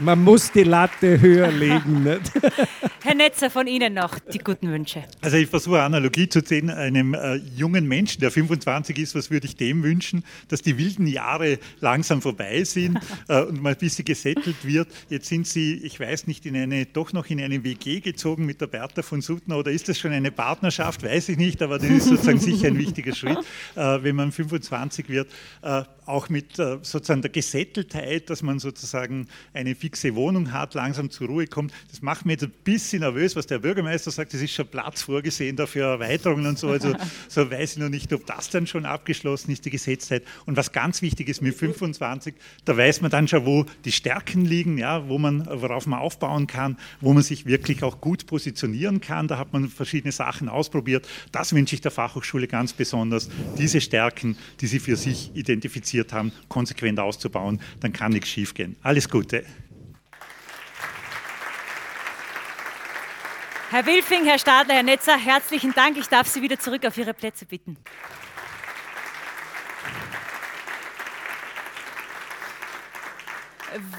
Man 0.00 0.24
muss 0.24 0.50
die 0.50 0.64
Latte 0.64 1.20
höher 1.20 1.50
legen. 1.50 2.02
Nicht? 2.04 2.32
Herr 3.02 3.14
Netzer, 3.14 3.48
von 3.48 3.66
Ihnen 3.66 3.94
noch 3.94 4.18
die 4.18 4.38
guten 4.38 4.70
Wünsche. 4.70 5.04
Also 5.22 5.38
ich 5.38 5.48
versuche 5.48 5.80
Analogie 5.80 6.28
zu 6.28 6.42
ziehen, 6.42 6.68
einem 6.68 7.14
äh, 7.14 7.36
jungen 7.36 7.88
Menschen, 7.88 8.20
der 8.20 8.30
25 8.30 8.98
ist, 8.98 9.14
was 9.14 9.30
würde 9.30 9.46
ich 9.46 9.56
dem 9.56 9.82
wünschen, 9.82 10.22
dass 10.48 10.60
die 10.60 10.76
wilden 10.76 11.06
Jahre 11.06 11.58
langsam 11.80 12.20
vorbei 12.20 12.62
sind 12.64 12.98
äh, 13.28 13.40
und 13.40 13.62
mal 13.62 13.72
ein 13.72 13.78
bisschen 13.78 14.04
gesettelt 14.04 14.56
wird. 14.64 14.88
Jetzt 15.08 15.28
sind 15.28 15.46
Sie, 15.46 15.76
ich 15.82 15.98
weiß 15.98 16.26
nicht, 16.26 16.44
in 16.44 16.54
eine, 16.54 16.84
doch 16.84 17.14
noch 17.14 17.30
in 17.30 17.40
eine 17.40 17.64
WG 17.64 18.00
gezogen 18.00 18.44
mit 18.44 18.60
der 18.60 18.66
Bertha 18.66 19.00
von 19.00 19.22
Suttner 19.22 19.56
oder 19.56 19.70
ist 19.70 19.88
das 19.88 19.98
schon 19.98 20.12
eine 20.12 20.30
Partnerschaft, 20.30 21.02
weiß 21.02 21.30
ich 21.30 21.38
nicht, 21.38 21.62
aber 21.62 21.78
das 21.78 21.88
ist 21.88 22.04
sozusagen 22.04 22.38
sicher 22.38 22.66
ein 22.66 22.76
wichtiger 22.76 23.14
Schritt, 23.14 23.38
äh, 23.76 24.02
wenn 24.02 24.14
man 24.14 24.30
25 24.30 25.08
wird, 25.08 25.30
äh, 25.62 25.84
auch 26.04 26.28
mit 26.28 26.58
äh, 26.58 26.78
sozusagen 26.82 27.22
der 27.22 27.30
Gesetteltheit, 27.30 28.28
dass 28.28 28.42
man 28.42 28.58
sozusagen 28.58 29.28
eine 29.54 29.74
fixe 29.74 30.14
Wohnung 30.14 30.52
hat, 30.52 30.74
langsam 30.74 31.10
zur 31.10 31.28
Ruhe 31.28 31.46
kommt. 31.46 31.72
Das 31.90 32.02
macht 32.02 32.26
mir 32.26 32.32
jetzt 32.32 32.44
ein 32.44 32.52
bisschen 32.90 33.00
nervös, 33.00 33.36
was 33.36 33.46
der 33.46 33.60
Bürgermeister 33.60 34.10
sagt, 34.10 34.34
es 34.34 34.42
ist 34.42 34.52
schon 34.52 34.66
Platz 34.66 35.02
vorgesehen 35.02 35.54
dafür 35.54 35.86
Erweiterungen 35.86 36.46
und 36.46 36.58
so. 36.58 36.68
Also 36.68 36.92
so 37.28 37.48
weiß 37.48 37.72
ich 37.72 37.78
noch 37.78 37.88
nicht, 37.88 38.12
ob 38.12 38.26
das 38.26 38.50
dann 38.50 38.66
schon 38.66 38.84
abgeschlossen 38.84 39.52
ist, 39.52 39.64
die 39.64 39.70
Gesetztheit. 39.70 40.24
Und 40.44 40.56
was 40.56 40.72
ganz 40.72 41.00
wichtig 41.00 41.28
ist 41.28 41.40
mit 41.40 41.54
25, 41.54 42.34
da 42.64 42.76
weiß 42.76 43.00
man 43.00 43.10
dann 43.12 43.28
schon, 43.28 43.46
wo 43.46 43.64
die 43.84 43.92
Stärken 43.92 44.44
liegen, 44.44 44.76
ja, 44.76 45.08
wo 45.08 45.18
man, 45.18 45.46
worauf 45.46 45.86
man 45.86 46.00
aufbauen 46.00 46.48
kann, 46.48 46.78
wo 47.00 47.12
man 47.12 47.22
sich 47.22 47.46
wirklich 47.46 47.84
auch 47.84 48.00
gut 48.00 48.26
positionieren 48.26 49.00
kann. 49.00 49.28
Da 49.28 49.38
hat 49.38 49.52
man 49.52 49.68
verschiedene 49.68 50.10
Sachen 50.10 50.48
ausprobiert. 50.48 51.06
Das 51.30 51.52
wünsche 51.52 51.76
ich 51.76 51.80
der 51.80 51.92
Fachhochschule 51.92 52.48
ganz 52.48 52.72
besonders, 52.72 53.30
diese 53.56 53.80
Stärken, 53.80 54.36
die 54.60 54.66
sie 54.66 54.80
für 54.80 54.96
sich 54.96 55.30
identifiziert 55.34 56.12
haben, 56.12 56.32
konsequent 56.48 56.98
auszubauen. 56.98 57.60
Dann 57.78 57.92
kann 57.92 58.12
nichts 58.12 58.30
schiefgehen. 58.30 58.74
Alles 58.82 59.08
Gute. 59.08 59.44
Herr 63.70 63.86
Wilfing, 63.86 64.24
Herr 64.24 64.40
Stadler, 64.40 64.74
Herr 64.74 64.82
Netzer, 64.82 65.16
herzlichen 65.16 65.72
Dank. 65.72 65.96
Ich 65.96 66.08
darf 66.08 66.26
Sie 66.26 66.42
wieder 66.42 66.58
zurück 66.58 66.84
auf 66.84 66.98
Ihre 66.98 67.14
Plätze 67.14 67.46
bitten. 67.46 67.76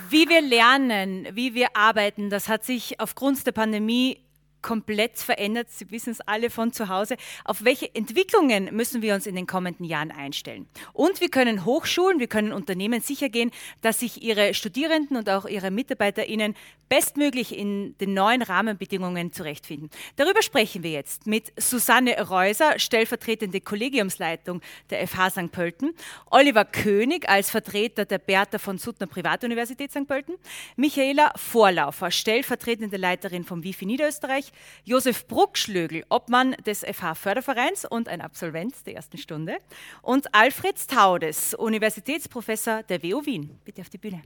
Wie 0.10 0.28
wir 0.28 0.42
lernen, 0.42 1.26
wie 1.32 1.54
wir 1.54 1.74
arbeiten, 1.74 2.30
das 2.30 2.50
hat 2.50 2.66
sich 2.66 3.00
aufgrund 3.00 3.48
der 3.48 3.54
Pandemie 3.54 4.22
komplett 4.62 5.18
verändert. 5.18 5.68
Sie 5.70 5.90
wissen 5.92 6.12
es 6.12 6.22
alle 6.22 6.50
von 6.50 6.74
zu 6.74 6.90
Hause. 6.90 7.18
Auf 7.46 7.64
welche 7.64 7.94
Entwicklungen 7.94 8.76
müssen 8.76 9.02
wir 9.02 9.16
uns 9.16 9.28
in 9.28 9.36
den 9.36 9.48
kommenden 9.48 9.86
Jahren 9.86 10.12
einstellen? 10.12 10.68
Und 10.94 11.22
wir 11.22 11.30
können 11.30 11.66
Hochschulen, 11.66 12.20
wir 12.20 12.28
können 12.28 12.54
Unternehmen 12.54 13.02
sicher 13.02 13.30
gehen, 13.30 13.52
dass 13.82 14.00
sich 14.00 14.24
ihre 14.24 14.54
Studierenden 14.54 15.18
und 15.18 15.30
auch 15.30 15.46
ihre 15.46 15.72
MitarbeiterInnen 15.72 16.56
bestmöglich 16.92 17.58
in 17.58 17.98
den 18.00 18.14
neuen 18.14 18.42
Rahmenbedingungen 18.42 19.32
zurechtfinden. 19.32 19.90
Darüber 20.18 20.42
sprechen 20.42 20.84
wir 20.84 20.92
jetzt 20.92 21.26
mit 21.26 21.54
Susanne 21.58 22.28
Reuser, 22.28 22.80
stellvertretende 22.80 23.62
Kollegiumsleitung 23.62 24.62
der 24.90 25.08
FH 25.08 25.30
St. 25.30 25.52
Pölten, 25.54 25.94
Oliver 26.30 26.66
König 26.66 27.30
als 27.30 27.50
Vertreter 27.50 28.04
der 28.04 28.18
Bertha 28.18 28.58
von 28.58 28.78
Suttner 28.78 29.08
Privatuniversität 29.08 29.92
St. 29.92 30.06
Pölten, 30.06 30.36
Michaela 30.76 31.32
Vorlaufer, 31.38 32.12
stellvertretende 32.12 32.98
Leiterin 32.98 33.46
vom 33.46 33.64
WIFI 33.64 33.86
Niederösterreich, 33.86 34.51
Josef 34.84 35.28
Bruckschlögel, 35.28 36.04
Obmann 36.10 36.52
des 36.66 36.84
FH 36.84 37.16
Fördervereins 37.16 37.86
und 37.86 38.08
ein 38.08 38.22
Absolvent 38.22 38.86
der 38.86 38.96
ersten 38.96 39.18
Stunde. 39.18 39.58
Und 40.02 40.34
Alfred 40.34 40.76
Taudes, 40.88 41.54
Universitätsprofessor 41.54 42.84
der 42.84 43.04
WU 43.04 43.26
Wien. 43.26 43.60
Bitte 43.66 43.82
auf 43.82 43.90
die 43.90 43.98
Bühne. 43.98 44.22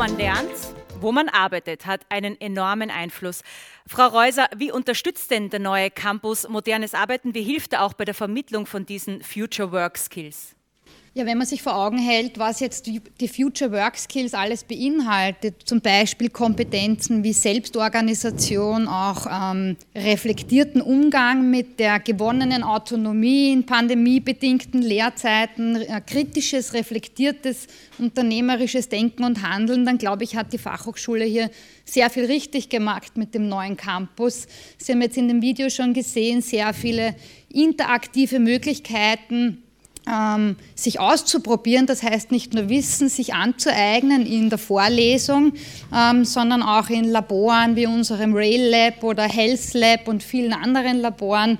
Man 0.00 0.16
lernt, 0.16 0.50
wo 1.02 1.12
man 1.12 1.28
arbeitet, 1.28 1.84
hat 1.84 2.06
einen 2.08 2.40
enormen 2.40 2.90
Einfluss. 2.90 3.42
Frau 3.86 4.06
Reuser, 4.06 4.48
wie 4.56 4.72
unterstützt 4.72 5.30
denn 5.30 5.50
der 5.50 5.60
neue 5.60 5.90
Campus 5.90 6.48
modernes 6.48 6.94
Arbeiten? 6.94 7.34
Wie 7.34 7.42
hilft 7.42 7.74
er 7.74 7.82
auch 7.82 7.92
bei 7.92 8.06
der 8.06 8.14
Vermittlung 8.14 8.64
von 8.64 8.86
diesen 8.86 9.22
Future 9.22 9.72
Work 9.72 9.98
Skills? 9.98 10.56
Ja, 11.12 11.26
wenn 11.26 11.38
man 11.38 11.46
sich 11.46 11.60
vor 11.60 11.74
Augen 11.74 11.98
hält, 11.98 12.38
was 12.38 12.60
jetzt 12.60 12.86
die 12.86 13.28
Future 13.28 13.72
Work 13.72 13.98
Skills 13.98 14.32
alles 14.32 14.62
beinhaltet, 14.62 15.56
zum 15.64 15.80
Beispiel 15.80 16.30
Kompetenzen 16.30 17.24
wie 17.24 17.32
Selbstorganisation, 17.32 18.86
auch 18.86 19.26
ähm, 19.28 19.76
reflektierten 19.92 20.80
Umgang 20.80 21.50
mit 21.50 21.80
der 21.80 21.98
gewonnenen 21.98 22.62
Autonomie 22.62 23.52
in 23.52 23.66
pandemiebedingten 23.66 24.82
Lehrzeiten, 24.82 25.82
äh, 25.82 26.00
kritisches, 26.00 26.74
reflektiertes, 26.74 27.66
unternehmerisches 27.98 28.88
Denken 28.88 29.24
und 29.24 29.42
Handeln, 29.42 29.84
dann 29.84 29.98
glaube 29.98 30.22
ich, 30.22 30.36
hat 30.36 30.52
die 30.52 30.58
Fachhochschule 30.58 31.24
hier 31.24 31.50
sehr 31.84 32.08
viel 32.08 32.26
richtig 32.26 32.68
gemacht 32.68 33.16
mit 33.16 33.34
dem 33.34 33.48
neuen 33.48 33.76
Campus. 33.76 34.46
Sie 34.78 34.92
haben 34.92 35.02
jetzt 35.02 35.16
in 35.16 35.26
dem 35.26 35.42
Video 35.42 35.70
schon 35.70 35.92
gesehen, 35.92 36.40
sehr 36.40 36.72
viele 36.72 37.16
interaktive 37.48 38.38
Möglichkeiten, 38.38 39.64
ähm, 40.08 40.56
sich 40.74 41.00
auszuprobieren, 41.00 41.86
das 41.86 42.02
heißt 42.02 42.30
nicht 42.32 42.54
nur 42.54 42.68
Wissen 42.68 43.08
sich 43.08 43.34
anzueignen 43.34 44.26
in 44.26 44.50
der 44.50 44.58
Vorlesung, 44.58 45.52
ähm, 45.94 46.24
sondern 46.24 46.62
auch 46.62 46.88
in 46.88 47.04
Laboren 47.04 47.76
wie 47.76 47.86
unserem 47.86 48.34
Rail 48.34 48.70
Lab 48.70 49.02
oder 49.02 49.24
Health 49.24 49.74
Lab 49.74 50.08
und 50.08 50.22
vielen 50.22 50.52
anderen 50.52 51.00
Laboren 51.00 51.58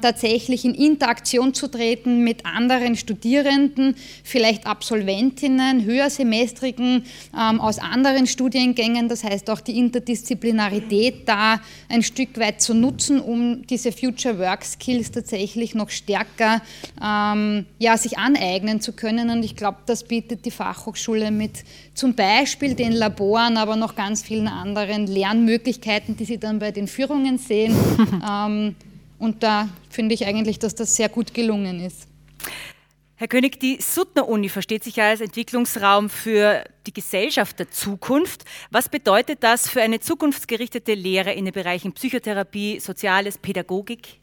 tatsächlich 0.00 0.64
in 0.64 0.74
Interaktion 0.74 1.54
zu 1.54 1.68
treten 1.68 2.22
mit 2.22 2.46
anderen 2.46 2.96
Studierenden, 2.96 3.96
vielleicht 4.22 4.66
Absolventinnen, 4.66 5.84
höhersemestrigen 5.84 7.04
ähm, 7.38 7.60
aus 7.60 7.78
anderen 7.78 8.26
Studiengängen. 8.26 9.08
Das 9.08 9.24
heißt 9.24 9.50
auch 9.50 9.60
die 9.60 9.78
Interdisziplinarität 9.78 11.28
da 11.28 11.60
ein 11.88 12.02
Stück 12.02 12.38
weit 12.38 12.62
zu 12.62 12.74
nutzen, 12.74 13.20
um 13.20 13.66
diese 13.66 13.92
Future 13.92 14.38
Work 14.38 14.64
Skills 14.64 15.10
tatsächlich 15.10 15.74
noch 15.74 15.90
stärker 15.90 16.62
ähm, 17.02 17.66
ja, 17.78 17.96
sich 17.96 18.18
aneignen 18.18 18.80
zu 18.80 18.92
können. 18.92 19.30
Und 19.30 19.44
ich 19.44 19.56
glaube, 19.56 19.78
das 19.86 20.04
bietet 20.04 20.44
die 20.44 20.50
Fachhochschule 20.50 21.30
mit 21.30 21.64
zum 21.94 22.14
Beispiel 22.14 22.74
den 22.74 22.92
Laboren, 22.92 23.56
aber 23.56 23.76
noch 23.76 23.94
ganz 23.94 24.22
vielen 24.22 24.48
anderen 24.48 25.06
Lernmöglichkeiten, 25.06 26.16
die 26.16 26.24
Sie 26.24 26.38
dann 26.38 26.58
bei 26.58 26.70
den 26.70 26.86
Führungen 26.86 27.38
sehen. 27.38 27.74
ähm, 28.28 28.76
und 29.22 29.44
da 29.44 29.68
finde 29.88 30.16
ich 30.16 30.26
eigentlich, 30.26 30.58
dass 30.58 30.74
das 30.74 30.96
sehr 30.96 31.08
gut 31.08 31.32
gelungen 31.32 31.78
ist. 31.78 32.08
Herr 33.14 33.28
König, 33.28 33.60
die 33.60 33.78
Suttner-Uni 33.80 34.48
versteht 34.48 34.82
sich 34.82 34.96
ja 34.96 35.10
als 35.10 35.20
Entwicklungsraum 35.20 36.10
für 36.10 36.64
die 36.88 36.92
Gesellschaft 36.92 37.60
der 37.60 37.70
Zukunft. 37.70 38.44
Was 38.72 38.88
bedeutet 38.88 39.44
das 39.44 39.68
für 39.68 39.80
eine 39.80 40.00
zukunftsgerichtete 40.00 40.94
Lehre 40.94 41.32
in 41.32 41.44
den 41.44 41.54
Bereichen 41.54 41.92
Psychotherapie, 41.92 42.80
Soziales, 42.80 43.38
Pädagogik? 43.38 44.18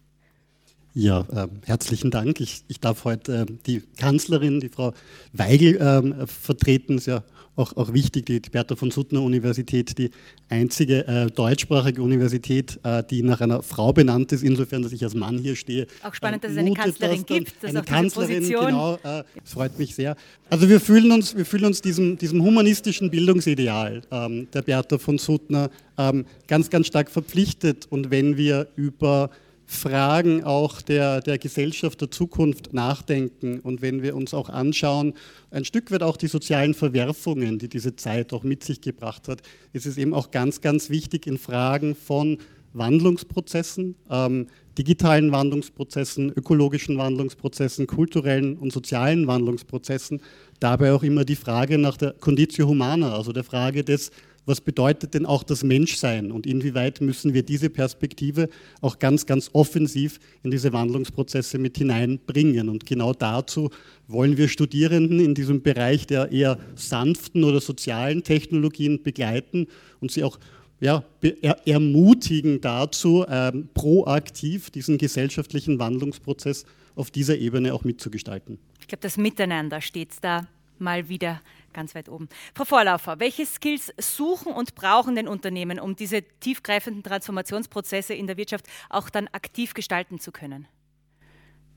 Ja, 0.94 1.22
äh, 1.32 1.48
herzlichen 1.66 2.12
Dank. 2.12 2.42
Ich, 2.42 2.66
ich 2.68 2.82
darf 2.82 3.06
heute 3.06 3.46
äh, 3.48 3.54
die 3.68 3.84
Kanzlerin, 3.98 4.60
die 4.60 4.68
Frau 4.68 4.94
Weigel, 5.32 5.78
äh, 5.78 6.28
vertreten. 6.28 7.02
Ja 7.06 7.24
auch, 7.60 7.76
auch 7.76 7.94
wichtig, 7.94 8.26
die, 8.26 8.40
Bertha 8.40 8.76
von 8.76 8.90
Suttner 8.90 9.22
Universität, 9.22 9.98
die 9.98 10.10
einzige 10.50 11.06
äh, 11.08 11.28
deutschsprachige 11.28 12.02
Universität, 12.02 12.80
äh, 12.84 13.04
die 13.04 13.22
nach 13.22 13.42
einer 13.42 13.62
Frau 13.62 13.94
benannt 13.94 14.32
ist, 14.32 14.44
insofern, 14.44 14.82
dass 14.82 14.94
ich 14.94 15.04
als 15.04 15.14
Mann 15.14 15.38
hier 15.38 15.56
stehe. 15.56 15.86
Auch 16.04 16.14
spannend, 16.14 16.44
dass 16.44 16.54
es 16.54 16.58
eine 16.58 16.74
Kanzlerin 16.74 17.18
das 17.18 17.26
gibt. 17.26 17.54
Das 17.62 17.70
eine 17.70 17.84
Kanzlerin, 17.84 18.48
genau, 18.48 18.96
äh, 18.96 19.24
das 19.42 19.54
freut 19.54 19.78
mich 19.78 19.94
sehr. 19.94 20.16
Also 20.50 20.70
wir 20.70 20.80
fühlen 20.80 21.12
uns, 21.12 21.36
wir 21.36 21.46
fühlen 21.46 21.66
uns 21.66 21.82
diesem, 21.82 22.18
diesem 22.18 22.42
humanistischen 22.42 23.12
Bildungsideal 23.12 24.02
ähm, 24.10 24.48
der 24.54 24.62
Bertha 24.62 24.98
von 24.98 25.18
Suttner 25.18 25.70
ähm, 25.98 26.26
ganz, 26.48 26.70
ganz 26.70 26.88
stark 26.88 27.12
verpflichtet. 27.12 27.88
Und 27.90 28.10
wenn 28.10 28.38
wir 28.38 28.68
über 28.76 29.30
Fragen 29.72 30.44
auch 30.44 30.82
der, 30.82 31.22
der 31.22 31.38
Gesellschaft 31.38 32.02
der 32.02 32.10
Zukunft 32.10 32.74
nachdenken. 32.74 33.60
Und 33.60 33.84
wenn 33.84 34.02
wir 34.02 34.16
uns 34.16 34.34
auch 34.34 34.50
anschauen, 34.50 35.14
ein 35.52 35.64
Stück 35.64 35.92
weit 35.92 36.02
auch 36.02 36.18
die 36.18 36.26
sozialen 36.26 36.74
Verwerfungen, 36.74 37.60
die 37.60 37.70
diese 37.70 37.96
Zeit 37.96 38.34
auch 38.34 38.44
mit 38.44 38.64
sich 38.64 38.82
gebracht 38.82 39.28
hat, 39.28 39.44
ist 39.72 39.86
es 39.86 40.00
eben 40.00 40.16
auch 40.16 40.32
ganz, 40.32 40.62
ganz 40.62 40.90
wichtig 40.90 41.28
in 41.28 41.38
Fragen 41.38 41.94
von 41.94 42.40
Wandlungsprozessen, 42.74 43.94
ähm, 44.10 44.48
digitalen 44.76 45.32
Wandlungsprozessen, 45.32 46.32
ökologischen 46.32 46.98
Wandlungsprozessen, 46.98 47.86
kulturellen 47.86 48.58
und 48.58 48.74
sozialen 48.74 49.28
Wandlungsprozessen, 49.28 50.20
dabei 50.60 50.94
auch 50.94 51.04
immer 51.04 51.26
die 51.26 51.36
Frage 51.36 51.78
nach 51.78 51.96
der 51.96 52.14
Conditio 52.14 52.68
Humana, 52.68 53.16
also 53.16 53.34
der 53.34 53.44
Frage 53.44 53.84
des 53.84 54.10
was 54.50 54.62
bedeutet 54.62 55.14
denn 55.14 55.26
auch 55.26 55.44
das 55.44 55.64
Menschsein 55.64 56.32
und 56.32 56.48
inwieweit 56.48 57.02
müssen 57.02 57.34
wir 57.34 57.44
diese 57.44 57.70
Perspektive 57.70 58.50
auch 58.82 59.00
ganz, 59.00 59.26
ganz 59.26 59.52
offensiv 59.54 60.20
in 60.44 60.52
diese 60.52 60.74
Wandlungsprozesse 60.74 61.60
mit 61.60 61.78
hineinbringen. 61.78 62.68
Und 62.68 62.86
genau 62.86 63.14
dazu 63.14 63.70
wollen 64.08 64.38
wir 64.38 64.48
Studierenden 64.48 65.20
in 65.20 65.36
diesem 65.36 65.62
Bereich 65.62 66.08
der 66.08 66.32
eher 66.32 66.58
sanften 66.76 67.44
oder 67.44 67.62
sozialen 67.62 68.24
Technologien 68.24 69.04
begleiten 69.04 69.68
und 70.00 70.12
sie 70.12 70.24
auch 70.24 70.40
ja, 70.82 71.04
er, 71.42 71.68
ermutigen 71.68 72.62
dazu, 72.62 73.26
ähm, 73.30 73.70
proaktiv 73.74 74.72
diesen 74.72 74.98
gesellschaftlichen 74.98 75.78
Wandlungsprozess 75.78 76.66
auf 76.96 77.12
dieser 77.12 77.38
Ebene 77.38 77.74
auch 77.74 77.84
mitzugestalten. 77.84 78.58
Ich 78.80 78.88
glaube, 78.88 79.02
das 79.02 79.18
Miteinander 79.18 79.82
steht 79.82 80.14
da 80.22 80.48
mal 80.80 81.10
wieder 81.10 81.42
ganz 81.74 81.96
weit 81.96 82.10
oben. 82.10 82.30
Frau 82.56 82.66
Vorlaufer, 82.66 83.20
welche 83.20 83.46
Skills 83.46 83.94
suchen 84.00 84.52
und 84.52 84.76
brauchen 84.76 85.16
denn 85.16 85.28
Unternehmen, 85.28 85.80
um 85.80 85.96
diese 85.96 86.22
tiefgreifenden 86.40 87.04
Transformationsprozesse 87.04 88.14
in 88.14 88.28
der 88.28 88.38
Wirtschaft 88.38 88.66
auch 88.90 89.10
dann 89.10 89.28
aktiv 89.30 89.74
gestalten 89.74 90.20
zu 90.20 90.32
können? 90.32 90.68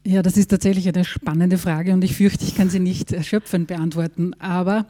Ja, 0.04 0.20
das 0.20 0.36
ist 0.36 0.48
tatsächlich 0.48 0.88
eine 0.88 1.04
spannende 1.04 1.58
Frage 1.58 1.92
und 1.92 2.02
ich 2.02 2.16
fürchte, 2.16 2.44
ich 2.44 2.56
kann 2.56 2.68
sie 2.68 2.80
nicht 2.80 3.12
erschöpfend 3.12 3.68
beantworten. 3.68 4.34
Aber 4.40 4.86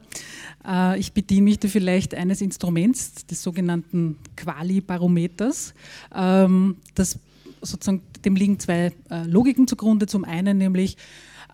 äh, 0.66 0.98
ich 0.98 1.12
bediene 1.12 1.42
mich 1.42 1.58
da 1.58 1.68
vielleicht 1.68 2.14
eines 2.14 2.40
Instruments, 2.40 3.26
des 3.26 3.42
sogenannten 3.42 4.16
Quali-Barometers. 4.36 5.74
Ähm, 6.14 6.76
das 6.94 7.18
sozusagen, 7.60 8.00
dem 8.24 8.36
liegen 8.36 8.58
zwei 8.58 8.92
äh, 9.10 9.24
Logiken 9.26 9.68
zugrunde. 9.68 10.06
Zum 10.06 10.24
einen 10.24 10.56
nämlich, 10.56 10.96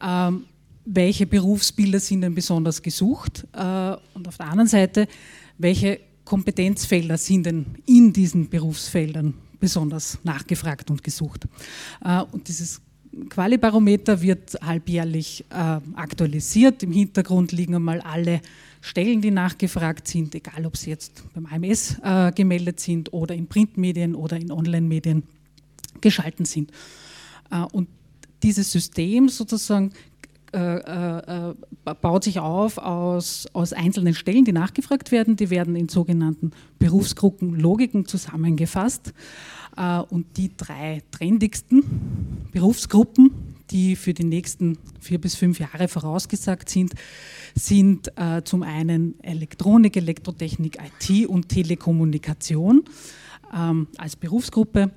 ähm, 0.00 0.44
welche 0.90 1.27
Berufsbilder 1.27 2.01
sind 2.01 2.22
denn 2.22 2.35
besonders 2.35 2.81
gesucht 2.83 3.46
äh, 3.53 3.96
und 4.14 4.27
auf 4.27 4.38
der 4.38 4.46
anderen 4.46 4.68
Seite, 4.68 5.07
welche 5.59 6.01
Kompetenzfelder 6.24 7.18
sind 7.18 7.44
denn 7.44 7.66
in 7.87 8.12
diesen 8.12 8.48
Berufsfeldern 8.48 9.35
besonders 9.61 10.18
nachgefragt 10.22 10.90
und 10.90 11.05
gesucht. 11.05 11.46
Äh, 12.03 12.22
und 12.33 12.48
dieses 12.48 12.81
Qualibarometer 13.29 14.20
wird 14.22 14.55
halbjährlich 14.62 15.44
äh, 15.51 15.81
aktualisiert. 15.94 16.83
Im 16.83 16.92
Hintergrund 16.92 17.53
liegen 17.53 17.74
einmal 17.74 18.01
alle 18.01 18.40
Stellen, 18.81 19.20
die 19.20 19.31
nachgefragt 19.31 20.09
sind, 20.09 20.35
egal 20.35 20.64
ob 20.64 20.77
sie 20.77 20.90
jetzt 20.90 21.24
beim 21.35 21.46
AMS 21.46 21.96
gemeldet 22.37 22.79
sind 22.79 23.12
oder 23.12 23.35
in 23.35 23.48
Printmedien 23.48 24.14
oder 24.14 24.37
in 24.37 24.53
Online-Medien 24.53 25.24
geschalten 26.01 26.44
sind. 26.44 26.70
Und 27.72 27.88
dieses 28.44 28.70
System 28.70 29.29
sozusagen 29.29 29.92
äh, 30.52 31.50
äh, 31.50 31.54
baut 32.00 32.24
sich 32.24 32.40
auf 32.40 32.78
aus, 32.78 33.46
aus 33.52 33.72
einzelnen 33.72 34.14
Stellen, 34.14 34.44
die 34.44 34.52
nachgefragt 34.52 35.12
werden. 35.12 35.37
Die 35.37 35.50
werden 35.50 35.76
in 35.76 35.88
sogenannten 35.88 36.52
Berufsgruppen 36.78 37.54
Logiken 37.58 38.06
zusammengefasst. 38.06 39.12
Äh, 39.76 40.00
und 40.00 40.37
die 40.37 40.56
drei 40.56 41.02
trendigsten 41.11 42.48
Berufsgruppen, 42.52 43.56
die 43.70 43.96
für 43.96 44.14
die 44.14 44.24
nächsten 44.24 44.78
vier 45.00 45.20
bis 45.20 45.34
fünf 45.34 45.61
Jahre 45.61 45.88
vorausgesagt 45.88 46.68
sind, 46.68 46.94
sind 47.54 48.11
äh, 48.16 48.42
zum 48.42 48.62
einen 48.62 49.22
Elektronik, 49.22 49.96
Elektrotechnik, 49.96 50.78
IT 50.78 51.28
und 51.28 51.48
Telekommunikation 51.48 52.84
ähm, 53.54 53.88
als 53.98 54.16
Berufsgruppe. 54.16 54.90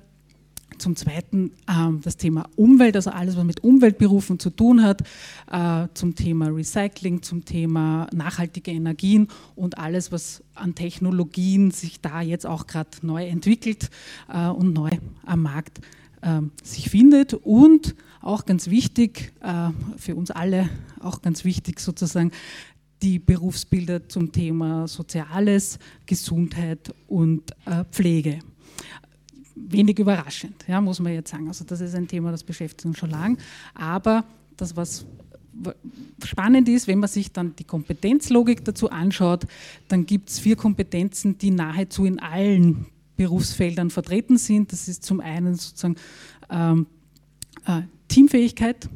Zum 0.82 0.96
Zweiten 0.96 1.52
ähm, 1.70 2.00
das 2.02 2.16
Thema 2.16 2.48
Umwelt, 2.56 2.96
also 2.96 3.10
alles, 3.10 3.36
was 3.36 3.44
mit 3.44 3.62
Umweltberufen 3.62 4.40
zu 4.40 4.50
tun 4.50 4.82
hat, 4.82 5.02
äh, 5.48 5.86
zum 5.94 6.16
Thema 6.16 6.48
Recycling, 6.48 7.22
zum 7.22 7.44
Thema 7.44 8.08
nachhaltige 8.12 8.72
Energien 8.72 9.28
und 9.54 9.78
alles, 9.78 10.10
was 10.10 10.42
an 10.56 10.74
Technologien 10.74 11.70
sich 11.70 12.00
da 12.00 12.20
jetzt 12.20 12.46
auch 12.46 12.66
gerade 12.66 12.90
neu 13.02 13.24
entwickelt 13.24 13.90
äh, 14.28 14.48
und 14.48 14.72
neu 14.72 14.90
am 15.24 15.42
Markt 15.42 15.78
äh, 16.20 16.40
sich 16.64 16.90
findet. 16.90 17.32
Und 17.34 17.94
auch 18.20 18.44
ganz 18.44 18.68
wichtig, 18.68 19.34
äh, 19.40 19.68
für 19.96 20.16
uns 20.16 20.32
alle 20.32 20.68
auch 20.98 21.22
ganz 21.22 21.44
wichtig 21.44 21.78
sozusagen, 21.78 22.32
die 23.02 23.20
Berufsbilder 23.20 24.08
zum 24.08 24.32
Thema 24.32 24.88
Soziales, 24.88 25.78
Gesundheit 26.06 26.92
und 27.06 27.52
Pflege 27.92 28.40
wenig 29.54 29.98
überraschend, 29.98 30.64
ja, 30.66 30.80
muss 30.80 31.00
man 31.00 31.12
jetzt 31.12 31.30
sagen. 31.30 31.48
Also 31.48 31.64
das 31.64 31.80
ist 31.80 31.94
ein 31.94 32.08
Thema, 32.08 32.30
das 32.30 32.44
beschäftigt 32.44 32.86
uns 32.86 32.98
schon 32.98 33.10
lange. 33.10 33.36
Aber 33.74 34.24
das, 34.56 34.76
was 34.76 35.04
spannend 36.24 36.68
ist, 36.68 36.86
wenn 36.86 36.98
man 36.98 37.08
sich 37.08 37.32
dann 37.32 37.54
die 37.56 37.64
Kompetenzlogik 37.64 38.64
dazu 38.64 38.90
anschaut, 38.90 39.44
dann 39.88 40.06
gibt 40.06 40.30
es 40.30 40.38
vier 40.38 40.56
Kompetenzen, 40.56 41.38
die 41.38 41.50
nahezu 41.50 42.04
in 42.04 42.18
allen 42.18 42.86
Berufsfeldern 43.16 43.90
vertreten 43.90 44.38
sind. 44.38 44.72
Das 44.72 44.88
ist 44.88 45.04
zum 45.04 45.20
einen 45.20 45.54
sozusagen 45.54 45.96
ähm, 46.50 46.86
äh, 47.66 47.82
Teamfähigkeit, 48.08 48.88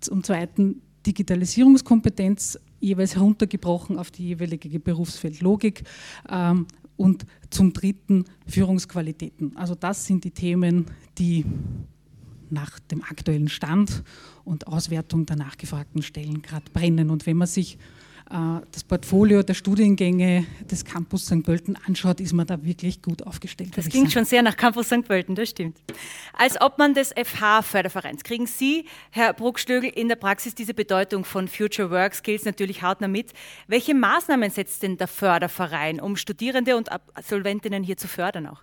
zum 0.00 0.24
zweiten 0.24 0.80
Digitalisierungskompetenz, 1.06 2.58
jeweils 2.80 3.14
heruntergebrochen 3.14 3.98
auf 3.98 4.10
die 4.10 4.28
jeweilige 4.28 4.80
Berufsfeldlogik. 4.80 5.82
Ähm, 6.28 6.66
und 7.00 7.24
zum 7.48 7.72
Dritten 7.72 8.26
Führungsqualitäten. 8.46 9.56
Also 9.56 9.74
das 9.74 10.04
sind 10.04 10.22
die 10.24 10.32
Themen, 10.32 10.84
die 11.16 11.46
nach 12.50 12.78
dem 12.78 13.02
aktuellen 13.02 13.48
Stand 13.48 14.02
und 14.44 14.66
Auswertung 14.66 15.24
der 15.24 15.36
nachgefragten 15.36 16.02
Stellen 16.02 16.42
gerade 16.42 16.70
brennen. 16.70 17.08
Und 17.08 17.24
wenn 17.24 17.38
man 17.38 17.48
sich 17.48 17.78
das 18.30 18.84
Portfolio 18.84 19.42
der 19.42 19.54
Studiengänge 19.54 20.46
des 20.70 20.84
Campus 20.84 21.26
St. 21.26 21.42
Pölten 21.42 21.76
anschaut, 21.86 22.20
ist 22.20 22.32
man 22.32 22.46
da 22.46 22.62
wirklich 22.64 23.02
gut 23.02 23.26
aufgestellt. 23.26 23.76
Das 23.76 23.88
klingt 23.88 24.12
schon 24.12 24.24
sehr 24.24 24.42
nach 24.42 24.56
Campus 24.56 24.86
St. 24.86 25.04
Pölten, 25.04 25.34
das 25.34 25.50
stimmt. 25.50 25.78
Als 26.32 26.60
Obmann 26.60 26.94
des 26.94 27.12
FH-Fördervereins 27.12 28.22
kriegen 28.22 28.46
Sie, 28.46 28.86
Herr 29.10 29.32
Bruckstögel, 29.32 29.90
in 29.90 30.08
der 30.08 30.14
Praxis 30.14 30.54
diese 30.54 30.74
Bedeutung 30.74 31.24
von 31.24 31.48
Future 31.48 31.90
Work 31.90 32.14
Skills 32.14 32.44
natürlich 32.44 32.82
hautnah 32.82 33.08
mit. 33.08 33.32
Welche 33.66 33.94
Maßnahmen 33.94 34.50
setzt 34.50 34.84
denn 34.84 34.96
der 34.96 35.08
Förderverein, 35.08 36.00
um 36.00 36.14
Studierende 36.16 36.76
und 36.76 36.92
Absolventinnen 36.92 37.82
hier 37.82 37.96
zu 37.96 38.06
fördern 38.06 38.46
auch? 38.46 38.62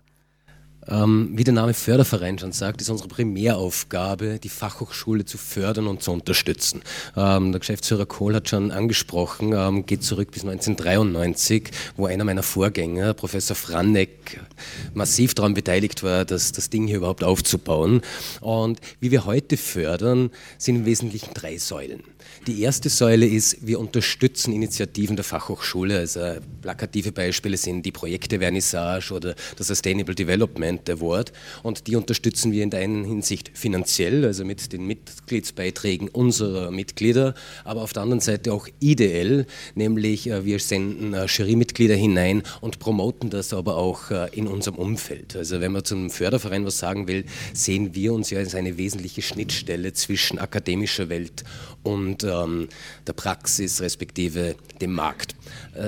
Ähm, 0.90 1.30
wie 1.34 1.44
der 1.44 1.54
Name 1.54 1.74
Förderverein 1.74 2.40
schon 2.40 2.52
sagt, 2.52 2.82
ist 2.82 2.90
unsere 2.90 3.10
Primäraufgabe, 3.10 4.40
die 4.40 4.50
Fachhochschule 4.50 5.26
zu 5.26 5.38
fördern 5.38 5.88
und 5.88 6.02
zu 6.02 6.12
unterstützen. 6.12 6.82
Ähm, 7.16 7.52
der 7.52 7.60
Geschäftsführer 7.60 8.06
Kohl 8.06 8.36
hat 8.36 8.50
schon 8.50 8.72
angesprochen, 8.72 9.54
ähm, 9.54 9.86
geht 9.86 10.04
zurück 10.04 10.32
bis 10.32 10.44
1993, 10.44 11.72
wo 11.96 12.06
einer 12.06 12.24
meiner 12.24 12.44
Vorgänger, 12.44 13.14
Professor 13.14 13.56
Franneck, 13.56 14.40
massiv 14.94 15.34
daran 15.34 15.54
beteiligt 15.54 16.04
war, 16.04 16.26
das, 16.26 16.52
das 16.52 16.70
Ding 16.70 16.88
hier 16.88 16.98
überhaupt 16.98 17.24
aufzubauen. 17.24 18.02
Und 18.42 18.80
wie 19.00 19.12
wir 19.12 19.26
heute 19.26 19.58
fördern, 19.58 20.32
sind 20.58 20.78
im 20.78 20.86
Wesentlichen 20.86 21.34
drei 21.34 21.58
Säulen. 21.58 22.04
Die 22.46 22.62
erste 22.62 22.90
Säule 22.90 23.26
ist, 23.26 23.66
wir 23.66 23.80
unterstützen 23.80 24.54
Initiativen 24.54 25.16
der 25.16 25.26
Fachhochschule. 25.26 25.98
Also 25.98 26.36
plakative 26.62 27.12
Beispiele 27.12 27.58
sind 27.58 27.86
die 27.86 27.92
Projekte 27.92 28.40
Vernissage 28.40 29.14
oder 29.14 29.36
das 29.58 29.68
Sustainable 29.68 30.16
Development 30.16 30.77
Award. 30.90 31.34
Und 31.64 31.88
die 31.88 31.96
unterstützen 31.96 32.52
wir 32.52 32.64
in 32.64 32.70
der 32.70 32.82
einen 32.82 33.04
Hinsicht 33.04 33.52
finanziell, 33.54 34.26
also 34.26 34.46
mit 34.46 34.72
den 34.74 34.86
Mitgliedsbeiträgen 34.86 36.10
unserer 36.10 36.72
Mitglieder, 36.72 37.34
aber 37.64 37.82
auf 37.82 37.94
der 37.94 38.04
anderen 38.04 38.22
Seite 38.22 38.54
auch 38.54 38.68
ideell, 38.80 39.46
nämlich 39.76 40.30
äh, 40.30 40.46
wir 40.46 40.60
senden 40.60 41.14
äh, 41.14 41.26
Jurymitglieder 41.26 41.96
hinein 41.96 42.44
und 42.62 42.80
promoten 42.80 43.30
das 43.30 43.54
aber 43.54 43.78
auch 43.78 44.12
äh, 44.12 44.30
in 44.32 44.48
unserem 44.48 44.78
Umfeld. 44.78 45.36
Also 45.36 45.62
wenn 45.62 45.72
man 45.72 45.84
zum 45.84 46.10
Förderverein 46.10 46.66
was 46.66 46.78
sagen 46.78 47.08
will, 47.08 47.26
sehen 47.54 47.96
wir 47.96 48.14
uns 48.14 48.30
ja 48.30 48.40
als 48.40 48.56
eine 48.56 48.78
wesentliche 48.78 49.22
Schnittstelle 49.22 49.94
zwischen 49.94 50.40
akademischer 50.40 51.10
Welt 51.10 51.44
und 51.84 52.24
ähm, 52.24 52.70
der 53.06 53.14
Praxis 53.14 53.82
respektive 53.82 54.56
dem 54.82 54.94
Markt. 54.94 55.36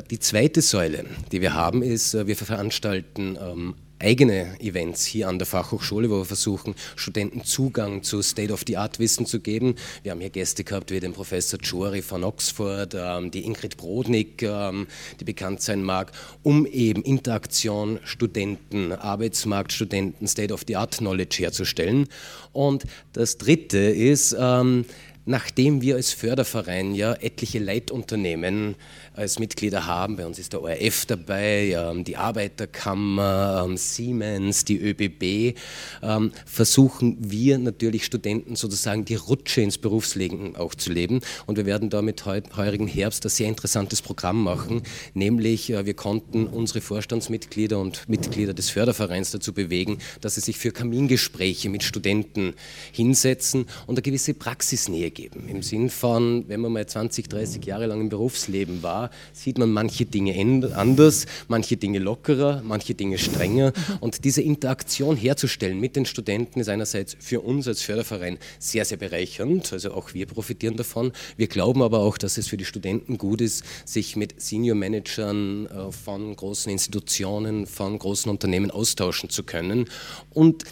Die 0.09 0.19
zweite 0.19 0.61
Säule, 0.61 1.05
die 1.31 1.41
wir 1.41 1.53
haben, 1.53 1.81
ist, 1.81 2.13
wir 2.13 2.35
veranstalten 2.35 3.37
ähm, 3.41 3.75
eigene 3.99 4.59
Events 4.59 5.05
hier 5.05 5.27
an 5.27 5.39
der 5.39 5.45
Fachhochschule, 5.45 6.09
wo 6.09 6.19
wir 6.19 6.25
versuchen, 6.25 6.73
Studenten 6.95 7.43
Zugang 7.43 8.01
zu 8.01 8.21
State-of-the-Art-Wissen 8.21 9.25
zu 9.25 9.41
geben. 9.41 9.75
Wir 10.03 10.11
haben 10.11 10.21
hier 10.21 10.29
Gäste 10.29 10.63
gehabt 10.63 10.91
wie 10.91 10.99
den 10.99 11.13
Professor 11.13 11.59
Jory 11.59 12.01
von 12.01 12.23
Oxford, 12.23 12.95
ähm, 12.95 13.29
die 13.31 13.45
Ingrid 13.45 13.77
Brodnik, 13.77 14.41
ähm, 14.41 14.87
die 15.19 15.25
bekannt 15.25 15.61
sein 15.61 15.83
mag, 15.83 16.11
um 16.43 16.65
eben 16.65 17.03
Interaktion 17.03 17.99
Studenten, 18.03 18.93
Arbeitsmarktstudenten, 18.93 20.27
State-of-the-Art-Knowledge 20.27 21.43
herzustellen. 21.43 22.07
Und 22.53 22.83
das 23.13 23.37
Dritte 23.37 23.77
ist, 23.77 24.35
ähm, 24.39 24.85
nachdem 25.29 25.83
wir 25.83 25.95
als 25.95 26.11
Förderverein 26.11 26.95
ja 26.95 27.13
etliche 27.13 27.59
Leitunternehmen 27.59 28.73
als 29.13 29.37
Mitglieder 29.37 29.85
haben. 29.85 30.15
Bei 30.15 30.25
uns 30.25 30.39
ist 30.39 30.53
der 30.53 30.63
ORF 30.63 31.05
dabei, 31.05 31.93
die 32.07 32.17
Arbeiterkammer, 32.17 33.63
ähm, 33.63 33.77
Siemens, 33.77 34.65
die 34.65 34.79
ÖBB. 34.79 35.55
Ähm, 36.01 36.31
versuchen 36.47 37.17
wir 37.19 37.59
natürlich 37.59 38.05
Studenten 38.05 38.55
sozusagen 38.55 39.05
die 39.05 39.15
Rutsche 39.15 39.61
ins 39.61 39.77
Berufsleben 39.77 40.55
auch 40.55 40.73
zu 40.73 40.91
leben. 40.91 41.21
Und 41.45 41.57
wir 41.57 41.67
werden 41.67 41.91
da 41.91 42.01
mit 42.01 42.25
heurigen 42.25 42.87
Herbst 42.87 43.23
ein 43.23 43.29
sehr 43.29 43.49
interessantes 43.49 44.01
Programm 44.01 44.41
machen, 44.41 44.81
nämlich 45.13 45.69
äh, 45.69 45.85
wir 45.85 45.93
konnten 45.93 46.47
unsere 46.47 46.81
Vorstandsmitglieder 46.81 47.77
und 47.77 48.09
Mitglieder 48.09 48.55
des 48.55 48.71
Fördervereins 48.71 49.29
dazu 49.29 49.53
bewegen, 49.53 49.99
dass 50.21 50.35
sie 50.35 50.41
sich 50.41 50.57
für 50.57 50.71
Kamingespräche 50.71 51.69
mit 51.69 51.83
Studenten 51.83 52.55
hinsetzen 52.91 53.67
und 53.85 53.93
eine 53.93 54.01
gewisse 54.01 54.33
Praxisnähe 54.33 55.11
geben. 55.19 55.49
Im 55.49 55.61
Sinn 55.61 55.89
von, 55.89 56.45
wenn 56.47 56.61
man 56.61 56.71
mal 56.71 56.85
20, 56.85 57.27
30 57.27 57.65
Jahre 57.65 57.87
lang 57.87 57.99
im 58.01 58.09
Berufsleben 58.09 58.83
war, 58.83 59.09
sieht 59.33 59.57
man 59.57 59.69
manche 59.69 60.05
Dinge 60.05 60.33
anders, 60.75 61.25
manche 61.47 61.75
Dinge 61.75 61.99
lockerer, 61.99 62.61
manche 62.63 62.93
Dinge 62.93 63.17
strenger. 63.17 63.73
Und 63.99 64.23
diese 64.23 64.41
Interaktion 64.41 65.17
herzustellen 65.17 65.79
mit 65.79 65.95
den 65.95 66.05
Studenten 66.05 66.61
ist 66.61 66.69
einerseits 66.69 67.17
für 67.19 67.41
uns 67.41 67.67
als 67.67 67.81
Förderverein 67.81 68.37
sehr, 68.59 68.85
sehr 68.85 68.97
bereichernd. 68.97 69.73
Also 69.73 69.93
auch 69.93 70.13
wir 70.13 70.25
profitieren 70.25 70.77
davon. 70.77 71.11
Wir 71.35 71.47
glauben 71.47 71.81
aber 71.81 71.99
auch, 71.99 72.17
dass 72.17 72.37
es 72.37 72.47
für 72.47 72.57
die 72.57 72.65
Studenten 72.65 73.17
gut 73.17 73.41
ist, 73.41 73.63
sich 73.85 74.15
mit 74.15 74.41
Senior 74.41 74.75
Managern 74.75 75.65
äh, 75.67 75.91
von 75.91 76.35
großen 76.35 76.71
Institutionen, 76.71 77.65
von 77.67 77.99
großen 77.99 78.29
Unternehmen 78.29 78.71
austauschen 78.71 79.29
zu 79.29 79.43
können. 79.43 79.89
Und 80.29 80.63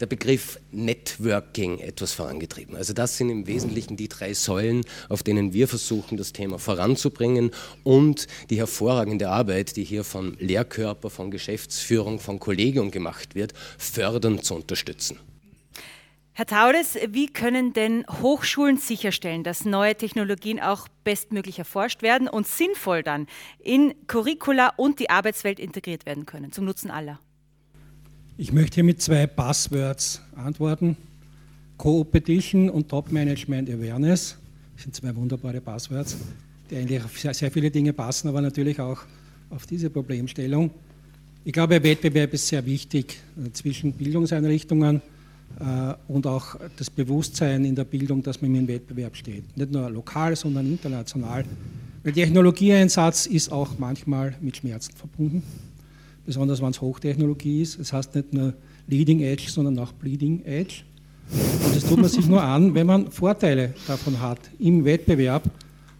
der 0.00 0.06
Begriff 0.06 0.60
Networking 0.70 1.78
etwas 1.78 2.12
vorangetrieben. 2.12 2.76
Also 2.76 2.92
das 2.92 3.16
sind 3.16 3.30
im 3.30 3.46
Wesentlichen 3.46 3.96
die 3.96 4.08
drei 4.08 4.34
Säulen, 4.34 4.84
auf 5.08 5.22
denen 5.22 5.52
wir 5.52 5.68
versuchen, 5.68 6.16
das 6.16 6.32
Thema 6.32 6.58
voranzubringen 6.58 7.50
und 7.84 8.26
die 8.50 8.58
hervorragende 8.58 9.28
Arbeit, 9.28 9.76
die 9.76 9.84
hier 9.84 10.04
von 10.04 10.36
Lehrkörper, 10.38 11.10
von 11.10 11.30
Geschäftsführung, 11.30 12.20
von 12.20 12.38
Kollegium 12.38 12.90
gemacht 12.90 13.34
wird, 13.34 13.54
fördern 13.78 14.42
zu 14.42 14.54
unterstützen. 14.54 15.18
Herr 16.38 16.46
Taudes, 16.46 16.96
wie 17.08 17.26
können 17.26 17.72
denn 17.72 18.06
Hochschulen 18.22 18.76
sicherstellen, 18.76 19.42
dass 19.42 19.64
neue 19.64 19.96
Technologien 19.96 20.60
auch 20.60 20.86
bestmöglich 21.02 21.58
erforscht 21.58 22.00
werden 22.00 22.28
und 22.28 22.46
sinnvoll 22.46 23.02
dann 23.02 23.26
in 23.58 23.92
Curricula 24.06 24.72
und 24.76 25.00
die 25.00 25.10
Arbeitswelt 25.10 25.58
integriert 25.58 26.06
werden 26.06 26.26
können, 26.26 26.52
zum 26.52 26.64
Nutzen 26.64 26.92
aller? 26.92 27.18
Ich 28.40 28.52
möchte 28.52 28.76
hier 28.76 28.84
mit 28.84 29.02
zwei 29.02 29.26
Buzzwords 29.26 30.22
antworten. 30.36 30.96
Co-Opetition 31.76 32.70
und 32.70 32.88
Top-Management 32.88 33.68
Awareness 33.68 34.36
das 34.76 34.84
sind 34.84 34.94
zwei 34.94 35.16
wunderbare 35.16 35.60
Buzzwords, 35.60 36.16
die 36.70 36.76
eigentlich 36.76 37.02
auf 37.02 37.18
sehr, 37.18 37.34
sehr 37.34 37.50
viele 37.50 37.68
Dinge 37.68 37.92
passen, 37.92 38.28
aber 38.28 38.40
natürlich 38.40 38.78
auch 38.78 39.00
auf 39.50 39.66
diese 39.66 39.90
Problemstellung. 39.90 40.70
Ich 41.44 41.52
glaube, 41.52 41.82
Wettbewerb 41.82 42.32
ist 42.32 42.46
sehr 42.46 42.64
wichtig 42.64 43.18
äh, 43.44 43.50
zwischen 43.50 43.92
Bildungseinrichtungen 43.92 45.02
äh, 45.58 45.94
und 46.06 46.24
auch 46.28 46.60
das 46.76 46.90
Bewusstsein 46.90 47.64
in 47.64 47.74
der 47.74 47.86
Bildung, 47.86 48.22
dass 48.22 48.40
man 48.40 48.54
im 48.54 48.68
Wettbewerb 48.68 49.16
steht. 49.16 49.56
Nicht 49.56 49.72
nur 49.72 49.90
lokal, 49.90 50.36
sondern 50.36 50.64
international. 50.66 51.44
Der 52.04 52.12
Technologieeinsatz 52.12 53.26
ist 53.26 53.50
auch 53.50 53.76
manchmal 53.80 54.36
mit 54.40 54.58
Schmerzen 54.58 54.94
verbunden 54.94 55.42
besonders 56.28 56.60
wenn 56.60 56.68
es 56.68 56.82
Hochtechnologie 56.82 57.62
ist. 57.62 57.80
Es 57.80 57.88
das 57.88 57.92
heißt 57.94 58.14
nicht 58.14 58.34
nur 58.34 58.52
Leading 58.86 59.20
Edge, 59.20 59.44
sondern 59.48 59.78
auch 59.78 59.92
Bleeding 59.92 60.44
Edge. 60.44 60.82
Und 61.64 61.74
das 61.74 61.88
tut 61.88 61.98
man 61.98 62.10
sich 62.10 62.28
nur 62.28 62.42
an, 62.42 62.74
wenn 62.74 62.86
man 62.86 63.10
Vorteile 63.10 63.72
davon 63.86 64.20
hat 64.20 64.38
im 64.58 64.84
Wettbewerb. 64.84 65.50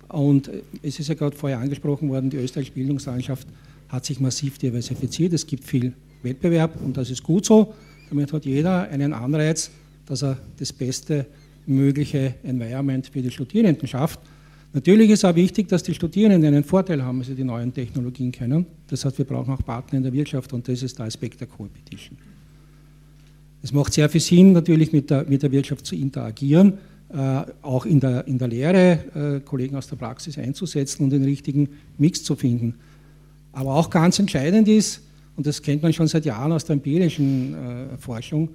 Und 0.09 0.51
es 0.83 1.01
ist 1.01 1.09
ja 1.09 1.15
gerade 1.15 1.35
vorher 1.35 1.59
angesprochen 1.59 2.11
worden, 2.11 2.29
die 2.29 2.37
österreichische 2.37 2.75
Bildungslandschaft 2.75 3.49
hat 3.89 4.05
sich 4.05 4.21
massiv 4.21 4.59
diversifiziert. 4.59 5.33
Es 5.33 5.47
gibt 5.47 5.65
viel 5.65 5.95
Wettbewerb 6.23 6.79
und 6.85 6.99
das 6.99 7.09
ist 7.09 7.23
gut 7.23 7.47
so. 7.47 7.73
Damit 8.11 8.31
hat 8.31 8.45
jeder 8.45 8.83
einen 8.91 9.15
Anreiz, 9.15 9.71
dass 10.05 10.23
er 10.23 10.37
das 10.59 10.75
beste 10.75 11.25
mögliche 11.65 12.35
Environment 12.43 13.07
für 13.07 13.23
die 13.23 13.31
Studierenden 13.31 13.89
schafft. 13.89 14.21
Natürlich 14.73 15.11
ist 15.11 15.25
auch 15.25 15.35
wichtig, 15.35 15.69
dass 15.69 15.83
die 15.83 15.95
Studierenden 15.95 16.55
einen 16.55 16.65
Vorteil 16.65 17.03
haben, 17.03 17.23
sie 17.25 17.35
die 17.35 17.45
neuen 17.45 17.73
Technologien 17.73 18.31
kennen. 18.31 18.67
Das 18.89 19.05
heißt, 19.05 19.17
wir 19.17 19.25
brauchen 19.25 19.55
auch 19.55 19.65
Partner 19.65 19.97
in 19.97 20.03
der 20.03 20.13
Wirtschaft 20.13 20.53
und 20.53 20.69
das 20.69 20.83
ist 20.83 20.99
der 20.99 21.07
Aspekt 21.07 21.41
der 21.41 21.49
Co-Petition. 21.49 22.19
Es 23.63 23.73
macht 23.73 23.93
sehr 23.93 24.09
viel 24.09 24.21
Sinn, 24.21 24.53
natürlich 24.53 24.93
mit 24.93 25.11
der, 25.11 25.25
mit 25.25 25.43
der 25.43 25.51
Wirtschaft 25.51 25.87
zu 25.87 25.97
interagieren, 25.97 26.75
äh, 27.09 27.43
auch 27.63 27.87
in 27.87 27.99
der, 27.99 28.27
in 28.29 28.39
der 28.39 28.49
Lehre 28.49 29.39
äh, 29.39 29.41
Kollegen 29.41 29.75
aus 29.75 29.89
der 29.89 29.97
Praxis 29.97 30.37
einzusetzen 30.39 31.05
und 31.05 31.11
den 31.11 31.25
richtigen 31.25 31.71
Mix 31.97 32.23
zu 32.23 32.37
finden. 32.37 32.75
Aber 33.53 33.75
auch 33.75 33.89
ganz 33.89 34.19
entscheidend 34.19 34.69
ist, 34.69 35.03
und 35.35 35.47
das 35.47 35.63
kennt 35.63 35.83
man 35.83 35.93
schon 35.93 36.09
seit 36.09 36.27
Jahren 36.27 36.53
aus 36.53 36.67
der 36.67 36.75
empirischen 36.75 37.55
äh, 37.55 37.97
Forschung, 37.97 38.51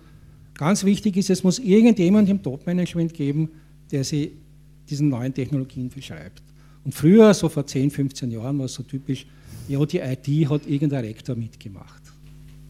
ganz 0.53 0.83
wichtig 0.83 1.17
ist, 1.17 1.31
es 1.31 1.43
muss 1.43 1.57
irgendjemand 1.57 2.29
im 2.29 2.43
Top-Management 2.43 3.13
geben, 3.13 3.49
der 3.91 4.03
sie 4.03 4.33
diesen 4.89 5.09
neuen 5.09 5.33
Technologien 5.33 5.89
beschreibt. 5.89 6.41
Und 6.83 6.93
früher, 6.93 7.33
so 7.33 7.49
vor 7.49 7.65
10, 7.65 7.91
15 7.91 8.31
Jahren, 8.31 8.57
war 8.59 8.65
es 8.65 8.73
so 8.73 8.83
typisch, 8.83 9.25
ja, 9.67 9.83
die 9.85 9.99
IT 9.99 10.49
hat 10.49 10.67
irgendein 10.67 11.05
Rektor 11.05 11.35
mitgemacht. 11.35 12.01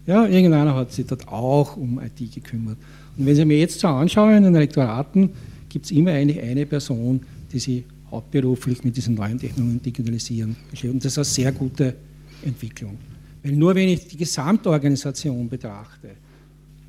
Ja, 0.06 0.26
irgendeiner 0.28 0.76
hat 0.76 0.92
sich 0.92 1.06
dort 1.08 1.28
auch 1.28 1.78
um 1.78 2.00
IT 2.00 2.34
gekümmert. 2.34 2.78
Und 3.18 3.26
wenn 3.26 3.36
Sie 3.36 3.46
mir 3.46 3.58
jetzt 3.58 3.80
so 3.80 3.88
anschauen, 3.88 4.36
in 4.36 4.44
den 4.44 4.56
Rektoraten 4.56 5.30
gibt 5.70 5.86
es 5.86 5.92
immer 5.92 6.12
eigentlich 6.12 6.42
eine 6.42 6.66
Person, 6.66 7.22
die 7.52 7.60
sich 7.60 7.84
hauptberuflich 8.12 8.84
mit 8.84 8.96
diesen 8.96 9.16
neuen 9.16 9.40
Technologien 9.40 9.82
digitalisieren 9.82 10.56
beschäftigt. 10.70 10.94
Und 10.94 11.06
das 11.06 11.14
ist 11.14 11.18
eine 11.18 11.26
sehr 11.26 11.52
gute 11.52 11.96
Entwicklung. 12.44 12.98
Weil 13.42 13.54
nur 13.54 13.74
wenn 13.74 13.90
ich 13.90 14.08
die 14.08 14.18
Gesamtorganisation 14.18 15.50
betrachte, 15.50 16.10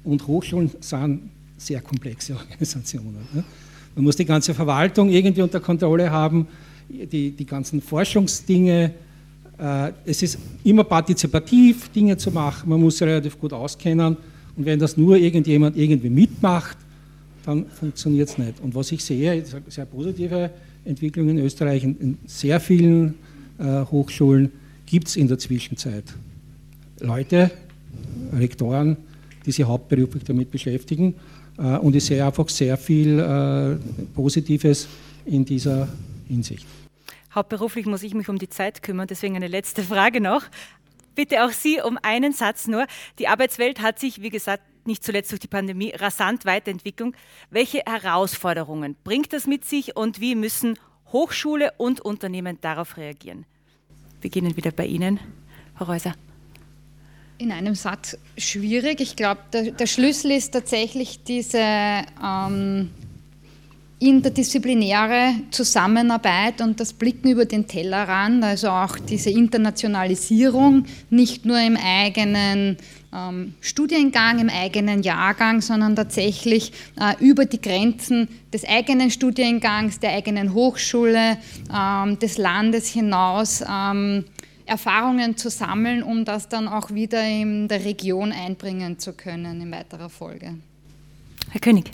und 0.05 0.27
Hochschulen 0.27 0.71
sind 0.81 1.31
sehr 1.57 1.81
komplexe 1.81 2.35
Organisationen, 2.37 3.27
ne? 3.33 3.45
Man 3.95 4.05
muss 4.05 4.17
die 4.17 4.25
ganze 4.25 4.55
Verwaltung 4.55 5.11
irgendwie 5.11 5.43
unter 5.43 5.61
Kontrolle 5.61 6.11
haben. 6.11 6.47
die, 6.89 7.31
die 7.31 7.47
ganzen 7.47 7.81
Forschungsdinge. 7.81 8.93
Äh, 9.59 9.93
es 10.05 10.23
ist 10.23 10.39
immer 10.65 10.85
partizipativ, 10.85 11.89
Dinge 11.91 12.17
zu 12.17 12.31
machen. 12.31 12.69
Man 12.69 12.81
muss 12.81 13.01
relativ 13.01 13.39
gut 13.39 13.53
auskennen. 13.53 14.17
Und 14.57 14.65
wenn 14.65 14.79
das 14.79 14.97
nur 14.97 15.17
irgendjemand 15.17 15.77
irgendwie 15.77 16.11
mitmacht, 16.11 16.77
dann 17.45 17.67
funktioniert 17.67 18.29
es 18.29 18.39
nicht. 18.39 18.61
Und 18.61 18.75
was 18.75 18.93
ich 18.93 19.05
sehe, 19.05 19.45
sehr 19.69 19.87
positive 19.87 20.51
Entwicklungen 20.85 21.39
in 21.39 21.45
Österreich, 21.45 21.85
in 21.85 22.19
sehr 22.27 22.61
vielen 22.61 23.15
äh, 23.59 23.85
Hochschulen 23.91 24.51
gibt 24.87 25.09
es 25.09 25.17
in 25.17 25.29
der 25.29 25.39
Zwischenzeit 25.39 26.05
Leute, 27.01 27.51
Rektoren, 28.33 28.97
die 29.45 29.53
sich 29.53 29.65
hauptberuflich 29.65 30.25
damit 30.25 30.51
beschäftigen. 30.51 31.15
Äh, 31.59 31.79
und 31.79 31.95
ich 31.95 32.05
sehe 32.05 32.25
einfach 32.25 32.49
sehr 32.49 32.77
viel 32.77 33.19
äh, 33.19 33.77
Positives 34.15 34.89
in 35.25 35.45
dieser 35.45 35.89
Hinsicht. 36.29 36.67
Hauptberuflich 37.35 37.87
muss 37.87 38.03
ich 38.03 38.15
mich 38.15 38.29
um 38.29 38.39
die 38.39 38.49
Zeit 38.49 38.83
kümmern, 38.83 39.09
deswegen 39.09 39.37
eine 39.37 39.49
letzte 39.49 39.83
Frage 39.83 40.21
noch. 40.21 40.45
Bitte 41.15 41.45
auch 41.45 41.51
Sie 41.51 41.81
um 41.81 41.99
einen 42.03 42.33
Satz 42.33 42.67
nur. 42.67 42.87
Die 43.19 43.29
Arbeitswelt 43.29 43.81
hat 43.81 43.99
sich, 43.99 44.23
wie 44.23 44.31
gesagt, 44.31 44.63
nicht 44.87 45.03
zuletzt 45.03 45.31
durch 45.31 45.41
die 45.41 45.49
Pandemie 45.49 45.93
rasant 45.95 46.45
weiterentwickelt. 46.45 47.15
Welche 47.51 47.83
Herausforderungen 47.87 48.97
bringt 49.05 49.33
das 49.33 49.47
mit 49.47 49.65
sich 49.65 49.97
und 49.97 50.21
wie 50.21 50.35
müssen 50.35 50.79
Hochschule 51.13 51.73
und 51.77 52.01
Unternehmen 52.01 52.59
darauf 52.61 52.97
reagieren? 52.97 53.47
Wir 54.21 54.31
beginnen 54.31 54.57
wieder 54.57 54.73
bei 54.73 54.87
Ihnen, 54.87 55.21
Frau 55.77 55.87
Reuser. 55.87 56.15
In 57.37 57.51
einem 57.51 57.75
Satz 57.75 58.17
schwierig. 58.39 59.01
Ich 59.01 59.17
glaube, 59.17 59.41
der, 59.53 59.73
der, 59.73 59.87
Schlüssel 59.87 60.31
ist 60.31 60.53
tatsächlich 60.53 61.25
diese 61.25 61.59
ähm, 61.59 62.91
interdisziplinäre 63.99 65.35
Zusammenarbeit 65.51 66.61
und 66.61 66.79
das 66.79 66.93
Blicken 66.93 67.31
über 67.31 67.45
den 67.45 67.67
Tellerrand, 67.67 68.45
also 68.45 68.69
auch 68.69 68.99
diese 68.99 69.31
Internationalisierung, 69.31 70.85
nicht 71.11 71.45
nur 71.45 71.59
im 71.59 71.77
eigenen 71.77 72.77
ähm, 73.13 73.55
Studiengang, 73.61 74.39
im 74.39 74.49
eigenen 74.49 75.03
Jahrgang, 75.03 75.61
sondern 75.61 75.97
tatsächlich 75.97 76.73
äh, 77.01 77.15
über 77.25 77.47
die 77.47 77.61
Grenzen 77.61 78.29
des 78.53 78.65
eigenen 78.65 79.11
Studiengangs, 79.11 80.01
der 80.01 80.13
eigenen 80.13 80.55
Hochschule, 80.55 81.39
ähm, 81.75 82.19
des 82.19 82.39
Landes 82.39 82.89
hinaus 82.89 83.65
ähm, 83.69 84.25
Erfahrungen 84.67 85.37
zu 85.37 85.51
sammeln, 85.51 86.03
um 86.03 86.25
das 86.25 86.49
dann 86.49 86.69
auch 86.69 86.91
wieder 86.91 87.27
in 87.27 87.69
der 87.69 87.85
Region 87.85 88.33
einbringen 88.33 88.99
zu 88.99 89.13
können 89.13 89.61
in 89.61 89.71
weiterer 89.71 90.09
Folge. 90.09 90.55
Herr 91.51 91.61
König. 91.61 91.91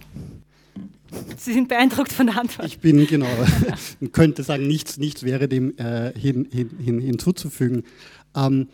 Sie 1.37 1.53
sind 1.53 1.69
beeindruckt 1.69 2.13
von 2.13 2.27
der 2.29 2.39
Antwort. 2.39 2.69
Ich 2.69 2.79
bin, 2.79 3.05
genau, 3.07 3.27
könnte 4.13 4.45
sagen, 4.45 4.67
nichts, 4.69 4.97
nichts 4.97 5.25
wäre 5.25 5.49
dem 5.49 5.77
äh, 5.77 6.13
hin, 6.17 6.47
hin, 6.53 6.71
hin, 6.79 7.01
hinzuzufügen. 7.01 7.85
Ähm, 8.37 8.69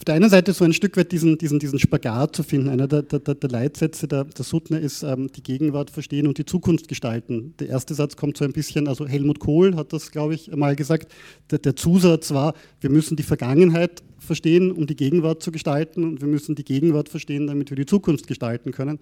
auf 0.00 0.04
der 0.04 0.14
einen 0.14 0.30
Seite 0.30 0.54
so 0.54 0.64
ein 0.64 0.72
Stück 0.72 0.96
weit 0.96 1.12
diesen, 1.12 1.36
diesen, 1.36 1.58
diesen 1.58 1.78
Spagat 1.78 2.34
zu 2.34 2.42
finden. 2.42 2.70
Einer 2.70 2.88
der, 2.88 3.02
der, 3.02 3.18
der 3.18 3.50
Leitsätze 3.50 4.08
der, 4.08 4.24
der 4.24 4.46
Suttner 4.46 4.80
ist 4.80 5.02
ähm, 5.02 5.30
die 5.30 5.42
Gegenwart 5.42 5.90
verstehen 5.90 6.26
und 6.26 6.38
die 6.38 6.46
Zukunft 6.46 6.88
gestalten. 6.88 7.52
Der 7.60 7.68
erste 7.68 7.92
Satz 7.92 8.16
kommt 8.16 8.38
so 8.38 8.46
ein 8.46 8.54
bisschen, 8.54 8.88
also 8.88 9.06
Helmut 9.06 9.40
Kohl 9.40 9.76
hat 9.76 9.92
das, 9.92 10.10
glaube 10.10 10.34
ich, 10.34 10.50
mal 10.56 10.74
gesagt. 10.74 11.12
Der, 11.50 11.58
der 11.58 11.76
Zusatz 11.76 12.30
war, 12.30 12.54
wir 12.80 12.88
müssen 12.88 13.14
die 13.14 13.22
Vergangenheit 13.22 14.02
verstehen, 14.18 14.72
um 14.72 14.86
die 14.86 14.96
Gegenwart 14.96 15.42
zu 15.42 15.52
gestalten 15.52 16.04
und 16.04 16.22
wir 16.22 16.28
müssen 16.28 16.54
die 16.54 16.64
Gegenwart 16.64 17.10
verstehen, 17.10 17.46
damit 17.46 17.68
wir 17.68 17.76
die 17.76 17.84
Zukunft 17.84 18.26
gestalten 18.26 18.72
können. 18.72 19.00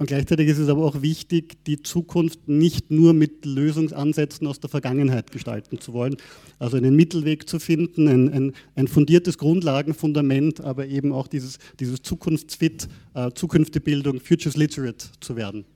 Und 0.00 0.06
gleichzeitig 0.06 0.48
ist 0.48 0.56
es 0.56 0.70
aber 0.70 0.82
auch 0.82 1.02
wichtig, 1.02 1.62
die 1.66 1.82
Zukunft 1.82 2.48
nicht 2.48 2.90
nur 2.90 3.12
mit 3.12 3.44
Lösungsansätzen 3.44 4.46
aus 4.46 4.58
der 4.58 4.70
Vergangenheit 4.70 5.30
gestalten 5.30 5.78
zu 5.78 5.92
wollen. 5.92 6.16
Also 6.58 6.78
einen 6.78 6.96
Mittelweg 6.96 7.46
zu 7.46 7.58
finden, 7.58 8.08
ein, 8.08 8.32
ein, 8.32 8.52
ein 8.76 8.88
fundiertes 8.88 9.36
Grundlagenfundament, 9.36 10.62
aber 10.62 10.86
eben 10.86 11.12
auch 11.12 11.28
dieses, 11.28 11.58
dieses 11.80 12.00
Zukunftsfit, 12.00 12.88
äh, 13.12 13.30
Zukunftebildung, 13.34 14.20
Futures 14.20 14.56
Literate 14.56 15.08
zu 15.20 15.36
werden. 15.36 15.66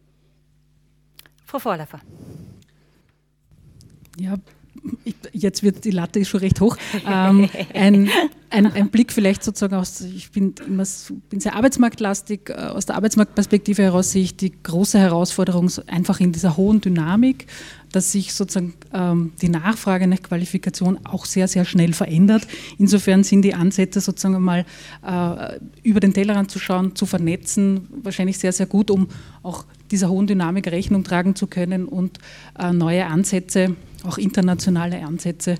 Frau 1.44 1.58
Vorläufer. 1.58 2.00
Ja, 4.18 4.38
jetzt 5.32 5.62
wird 5.62 5.84
die 5.84 5.90
Latte 5.90 6.24
schon 6.24 6.40
recht 6.40 6.60
hoch. 6.60 6.76
Ähm, 7.06 7.48
ein, 7.74 8.08
ein, 8.50 8.66
ein, 8.72 8.88
Blick 8.88 9.12
vielleicht 9.12 9.42
sozusagen 9.42 9.74
aus, 9.74 10.00
ich 10.00 10.30
bin, 10.30 10.54
immer, 10.66 10.84
bin 11.28 11.40
sehr 11.40 11.54
arbeitsmarktlastig, 11.54 12.50
äh, 12.50 12.54
aus 12.54 12.86
der 12.86 12.96
Arbeitsmarktperspektive 12.96 13.82
heraus 13.82 14.12
sehe 14.12 14.22
ich 14.22 14.36
die 14.36 14.52
große 14.62 14.98
Herausforderung 14.98 15.70
einfach 15.86 16.20
in 16.20 16.32
dieser 16.32 16.56
hohen 16.56 16.80
Dynamik, 16.80 17.46
dass 17.92 18.12
sich 18.12 18.34
sozusagen 18.34 18.74
ähm, 18.92 19.32
die 19.40 19.48
Nachfrage 19.48 20.06
nach 20.06 20.22
Qualifikation 20.22 20.98
auch 21.04 21.26
sehr, 21.26 21.48
sehr 21.48 21.64
schnell 21.64 21.92
verändert. 21.92 22.46
Insofern 22.78 23.24
sind 23.24 23.42
die 23.42 23.54
Ansätze 23.54 24.00
sozusagen 24.00 24.42
mal 24.42 24.64
äh, 25.06 25.58
über 25.82 26.00
den 26.00 26.14
Tellerrand 26.14 26.50
zu 26.50 26.58
schauen, 26.58 26.96
zu 26.96 27.06
vernetzen, 27.06 27.88
wahrscheinlich 28.02 28.38
sehr, 28.38 28.52
sehr 28.52 28.66
gut, 28.66 28.90
um 28.90 29.08
auch 29.42 29.64
dieser 29.90 30.08
hohen 30.08 30.26
Dynamik 30.26 30.68
Rechnung 30.68 31.04
tragen 31.04 31.34
zu 31.36 31.46
können 31.46 31.86
und 31.86 32.18
äh, 32.58 32.72
neue 32.72 33.06
Ansätze 33.06 33.76
auch 34.04 34.18
internationale 34.18 35.04
Ansätze 35.04 35.56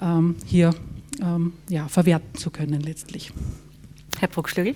ähm, 0.00 0.36
hier 0.46 0.74
ähm, 1.22 1.52
ja, 1.68 1.88
verwerten 1.88 2.38
zu 2.38 2.50
können 2.50 2.80
letztlich. 2.80 3.32
Herr 4.18 4.28
Bruckschlügel? 4.28 4.74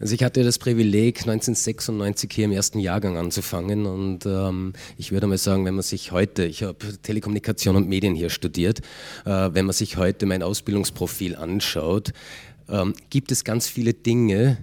Also 0.00 0.14
ich 0.14 0.22
hatte 0.22 0.44
das 0.44 0.58
Privileg, 0.58 1.18
1996 1.20 2.30
hier 2.32 2.44
im 2.44 2.52
ersten 2.52 2.78
Jahrgang 2.78 3.16
anzufangen 3.16 3.84
und 3.84 4.26
ähm, 4.26 4.72
ich 4.96 5.10
würde 5.10 5.26
mal 5.26 5.38
sagen, 5.38 5.64
wenn 5.64 5.74
man 5.74 5.82
sich 5.82 6.12
heute, 6.12 6.44
ich 6.44 6.62
habe 6.62 6.78
Telekommunikation 7.02 7.74
und 7.74 7.88
Medien 7.88 8.14
hier 8.14 8.30
studiert, 8.30 8.80
äh, 9.24 9.50
wenn 9.52 9.66
man 9.66 9.72
sich 9.72 9.96
heute 9.96 10.26
mein 10.26 10.44
Ausbildungsprofil 10.44 11.34
anschaut, 11.34 12.12
ähm, 12.68 12.94
gibt 13.10 13.32
es 13.32 13.42
ganz 13.42 13.66
viele 13.66 13.92
Dinge, 13.92 14.58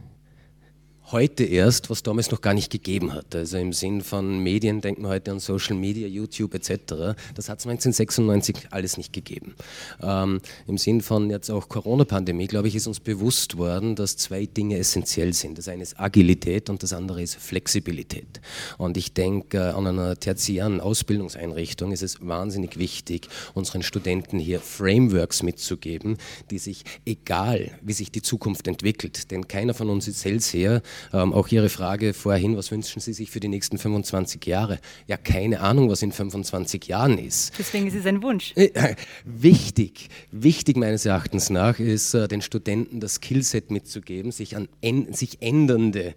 heute 1.15 1.45
erst, 1.45 1.89
was 1.89 2.03
damals 2.03 2.29
noch 2.29 2.41
gar 2.41 2.53
nicht 2.53 2.69
gegeben 2.69 3.13
hat. 3.13 3.33
Also 3.33 3.57
im 3.57 3.71
Sinn 3.71 4.01
von 4.01 4.39
Medien 4.39 4.81
denkt 4.81 5.01
man 5.01 5.11
heute 5.11 5.31
an 5.31 5.39
Social 5.39 5.77
Media, 5.77 6.09
YouTube 6.09 6.53
etc. 6.53 7.15
Das 7.35 7.47
hat 7.47 7.59
es 7.59 7.65
1996 7.65 8.67
alles 8.71 8.97
nicht 8.97 9.13
gegeben. 9.13 9.55
Ähm, 10.03 10.41
Im 10.67 10.77
Sinn 10.77 10.99
von 10.99 11.29
jetzt 11.29 11.49
auch 11.49 11.69
Corona-Pandemie, 11.69 12.47
glaube 12.47 12.67
ich, 12.67 12.75
ist 12.75 12.87
uns 12.87 12.99
bewusst 12.99 13.57
worden, 13.57 13.95
dass 13.95 14.17
zwei 14.17 14.45
Dinge 14.45 14.77
essentiell 14.77 15.31
sind. 15.31 15.57
Das 15.57 15.69
eine 15.69 15.83
ist 15.83 15.97
Agilität 15.97 16.69
und 16.69 16.83
das 16.83 16.91
andere 16.91 17.21
ist 17.21 17.35
Flexibilität. 17.35 18.41
Und 18.77 18.97
ich 18.97 19.13
denke, 19.13 19.57
äh, 19.57 19.69
an 19.69 19.87
einer 19.87 20.19
tertiären 20.19 20.81
Ausbildungseinrichtung 20.81 21.93
ist 21.93 22.03
es 22.03 22.27
wahnsinnig 22.27 22.77
wichtig, 22.77 23.29
unseren 23.53 23.83
Studenten 23.83 24.37
hier 24.37 24.59
Frameworks 24.59 25.43
mitzugeben, 25.43 26.17
die 26.51 26.57
sich, 26.57 26.83
egal 27.05 27.71
wie 27.81 27.93
sich 27.93 28.11
die 28.11 28.21
Zukunft 28.21 28.67
entwickelt, 28.67 29.31
denn 29.31 29.47
keiner 29.47 29.73
von 29.73 29.89
uns 29.89 30.09
ist 30.09 30.25
Hellseher, 30.25 30.81
ähm, 31.13 31.33
auch 31.33 31.47
Ihre 31.47 31.69
Frage 31.69 32.13
vorhin, 32.13 32.57
was 32.57 32.71
wünschen 32.71 32.99
Sie 32.99 33.13
sich 33.13 33.31
für 33.31 33.39
die 33.39 33.47
nächsten 33.47 33.77
25 33.77 34.45
Jahre? 34.45 34.79
Ja, 35.07 35.17
keine 35.17 35.61
Ahnung, 35.61 35.89
was 35.89 36.01
in 36.01 36.11
25 36.11 36.87
Jahren 36.87 37.17
ist. 37.17 37.53
Deswegen 37.57 37.87
ist 37.87 37.95
es 37.95 38.05
ein 38.05 38.21
Wunsch. 38.21 38.53
Äh, 38.55 38.65
äh, 38.73 38.95
wichtig, 39.23 40.09
wichtig 40.31 40.77
meines 40.77 41.05
Erachtens 41.05 41.49
nach 41.49 41.79
ist, 41.79 42.13
äh, 42.13 42.27
den 42.27 42.41
Studenten 42.41 42.99
das 42.99 43.15
Skillset 43.15 43.71
mitzugeben, 43.71 44.31
sich 44.31 44.55
an 44.55 44.67
sich 45.11 45.41
ändernde 45.41 46.15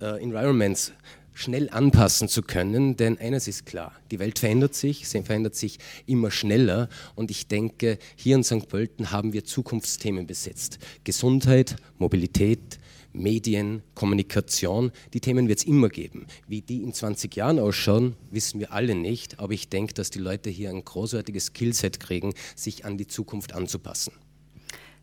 äh, 0.00 0.22
Environments 0.22 0.92
schnell 1.40 1.70
anpassen 1.70 2.28
zu 2.28 2.42
können, 2.42 2.96
denn 2.96 3.18
eines 3.18 3.48
ist 3.48 3.64
klar, 3.64 3.92
die 4.10 4.18
Welt 4.18 4.38
verändert 4.38 4.74
sich, 4.74 5.08
sie 5.08 5.22
verändert 5.22 5.54
sich 5.54 5.78
immer 6.06 6.30
schneller 6.30 6.88
und 7.14 7.30
ich 7.30 7.48
denke, 7.48 7.98
hier 8.16 8.36
in 8.36 8.44
St. 8.44 8.68
Pölten 8.68 9.10
haben 9.10 9.32
wir 9.32 9.44
Zukunftsthemen 9.44 10.26
besetzt. 10.26 10.78
Gesundheit, 11.04 11.76
Mobilität, 11.98 12.78
Medien, 13.12 13.82
Kommunikation, 13.94 14.92
die 15.12 15.20
Themen 15.20 15.48
wird 15.48 15.58
es 15.58 15.64
immer 15.64 15.88
geben. 15.88 16.26
Wie 16.46 16.62
die 16.62 16.82
in 16.82 16.92
20 16.92 17.34
Jahren 17.34 17.58
ausschauen, 17.58 18.16
wissen 18.30 18.60
wir 18.60 18.72
alle 18.72 18.94
nicht, 18.94 19.40
aber 19.40 19.52
ich 19.52 19.68
denke, 19.68 19.94
dass 19.94 20.10
die 20.10 20.18
Leute 20.18 20.50
hier 20.50 20.70
ein 20.70 20.84
großartiges 20.84 21.46
Skillset 21.46 22.00
kriegen, 22.00 22.34
sich 22.54 22.84
an 22.84 22.98
die 22.98 23.06
Zukunft 23.06 23.54
anzupassen. 23.54 24.12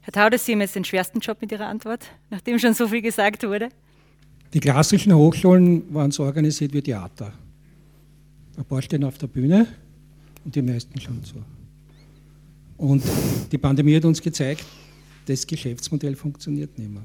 Herr 0.02 0.14
Taudes, 0.14 0.46
Sie 0.46 0.54
haben 0.54 0.62
jetzt 0.62 0.76
den 0.76 0.86
schwersten 0.86 1.20
Job 1.20 1.42
mit 1.42 1.52
Ihrer 1.52 1.68
Antwort, 1.68 2.06
nachdem 2.30 2.60
schon 2.60 2.74
so 2.74 2.88
viel 2.88 3.02
gesagt 3.02 3.44
wurde. 3.44 3.70
Die 4.54 4.62
klassischen 4.62 5.14
Hochschulen 5.14 5.94
waren 5.94 6.12
so 6.12 6.24
organisiert 6.24 6.74
wie 6.74 6.82
Theater. 6.82 7.34
Ein 8.56 8.66
paar 8.66 8.82
stehen 8.82 9.04
auf 9.04 9.18
der 9.18 9.28
Bühne 9.28 9.68
und 10.46 10.56
die 10.56 10.62
meisten 10.62 11.00
schauen 11.00 11.24
zu. 11.24 11.36
Und 12.78 13.04
die 13.52 13.58
Pandemie 13.58 13.96
hat 13.98 14.06
uns 14.06 14.22
gezeigt, 14.22 14.64
das 15.26 15.46
Geschäftsmodell 15.46 16.16
funktioniert 16.16 16.78
nicht 16.78 16.90
mehr. 16.90 17.04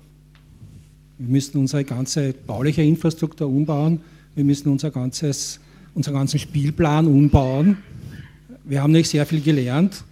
Wir 1.18 1.28
müssen 1.28 1.58
unsere 1.58 1.84
ganze 1.84 2.32
bauliche 2.32 2.82
Infrastruktur 2.82 3.48
umbauen. 3.48 4.00
Wir 4.34 4.44
müssen 4.44 4.68
unser 4.68 4.90
ganzes, 4.90 5.60
unseren 5.94 6.14
ganzen 6.14 6.38
Spielplan 6.38 7.06
umbauen. 7.06 7.76
Wir 8.64 8.82
haben 8.82 8.92
nicht 8.92 9.08
sehr 9.08 9.26
viel 9.26 9.40
gelernt, 9.40 10.04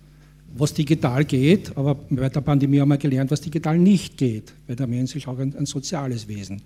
was 0.56 0.74
digital 0.74 1.24
geht, 1.24 1.76
aber 1.76 1.94
bei 1.94 2.28
der 2.28 2.40
Pandemie 2.40 2.80
haben 2.80 2.88
wir 2.88 2.98
gelernt, 2.98 3.30
was 3.30 3.40
digital 3.40 3.78
nicht 3.78 4.16
geht, 4.16 4.52
weil 4.66 4.76
der 4.76 4.86
Mensch 4.86 5.14
ist 5.14 5.28
auch 5.28 5.38
ein, 5.38 5.54
ein 5.56 5.66
soziales 5.66 6.28
Wesen. 6.28 6.60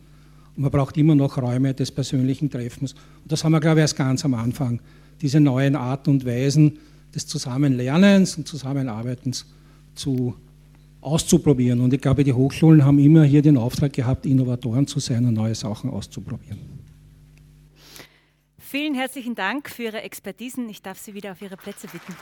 Und 0.57 0.63
man 0.63 0.71
braucht 0.71 0.97
immer 0.97 1.15
noch 1.15 1.37
Räume 1.37 1.75
des 1.75 1.91
persönlichen 1.91 2.51
Treffens. 2.51 2.93
Und 2.93 3.33
das 3.33 3.45
haben 3.45 3.53
wir, 3.53 3.61
glaube 3.61 3.81
ich, 3.81 3.83
erst 3.83 3.97
ganz 3.97 4.25
am 4.25 4.35
Anfang. 4.35 4.81
Diese 5.21 5.41
neuen 5.41 5.77
Arten 5.77 6.11
und 6.11 6.25
Weisen 6.25 6.79
des 7.15 7.27
Zusammenlernens 7.27 8.37
und 8.37 8.49
Zusammenarbeitens 8.49 9.47
zu 9.95 10.35
auszuprobieren. 11.05 11.81
Und 11.81 11.93
ich 11.93 12.01
glaube, 12.01 12.25
die 12.25 12.33
Hochschulen 12.33 12.85
haben 12.85 12.99
immer 12.99 13.25
hier 13.25 13.43
den 13.43 13.57
Auftrag 13.57 13.93
gehabt, 13.93 14.27
Innovatoren 14.27 14.87
zu 14.87 15.01
sein 15.01 15.25
und 15.27 15.35
neue 15.35 15.55
Sachen 15.55 15.91
auszuprobieren. 15.91 16.59
Vielen 18.59 18.95
herzlichen 18.95 19.35
Dank 19.35 19.71
für 19.71 19.85
Ihre 19.85 20.03
Expertisen. 20.03 20.69
Ich 20.69 20.83
darf 20.83 20.99
Sie 20.99 21.15
wieder 21.15 21.33
auf 21.33 21.43
Ihre 21.43 21.57
Plätze 21.57 21.87
bitten. 21.87 22.15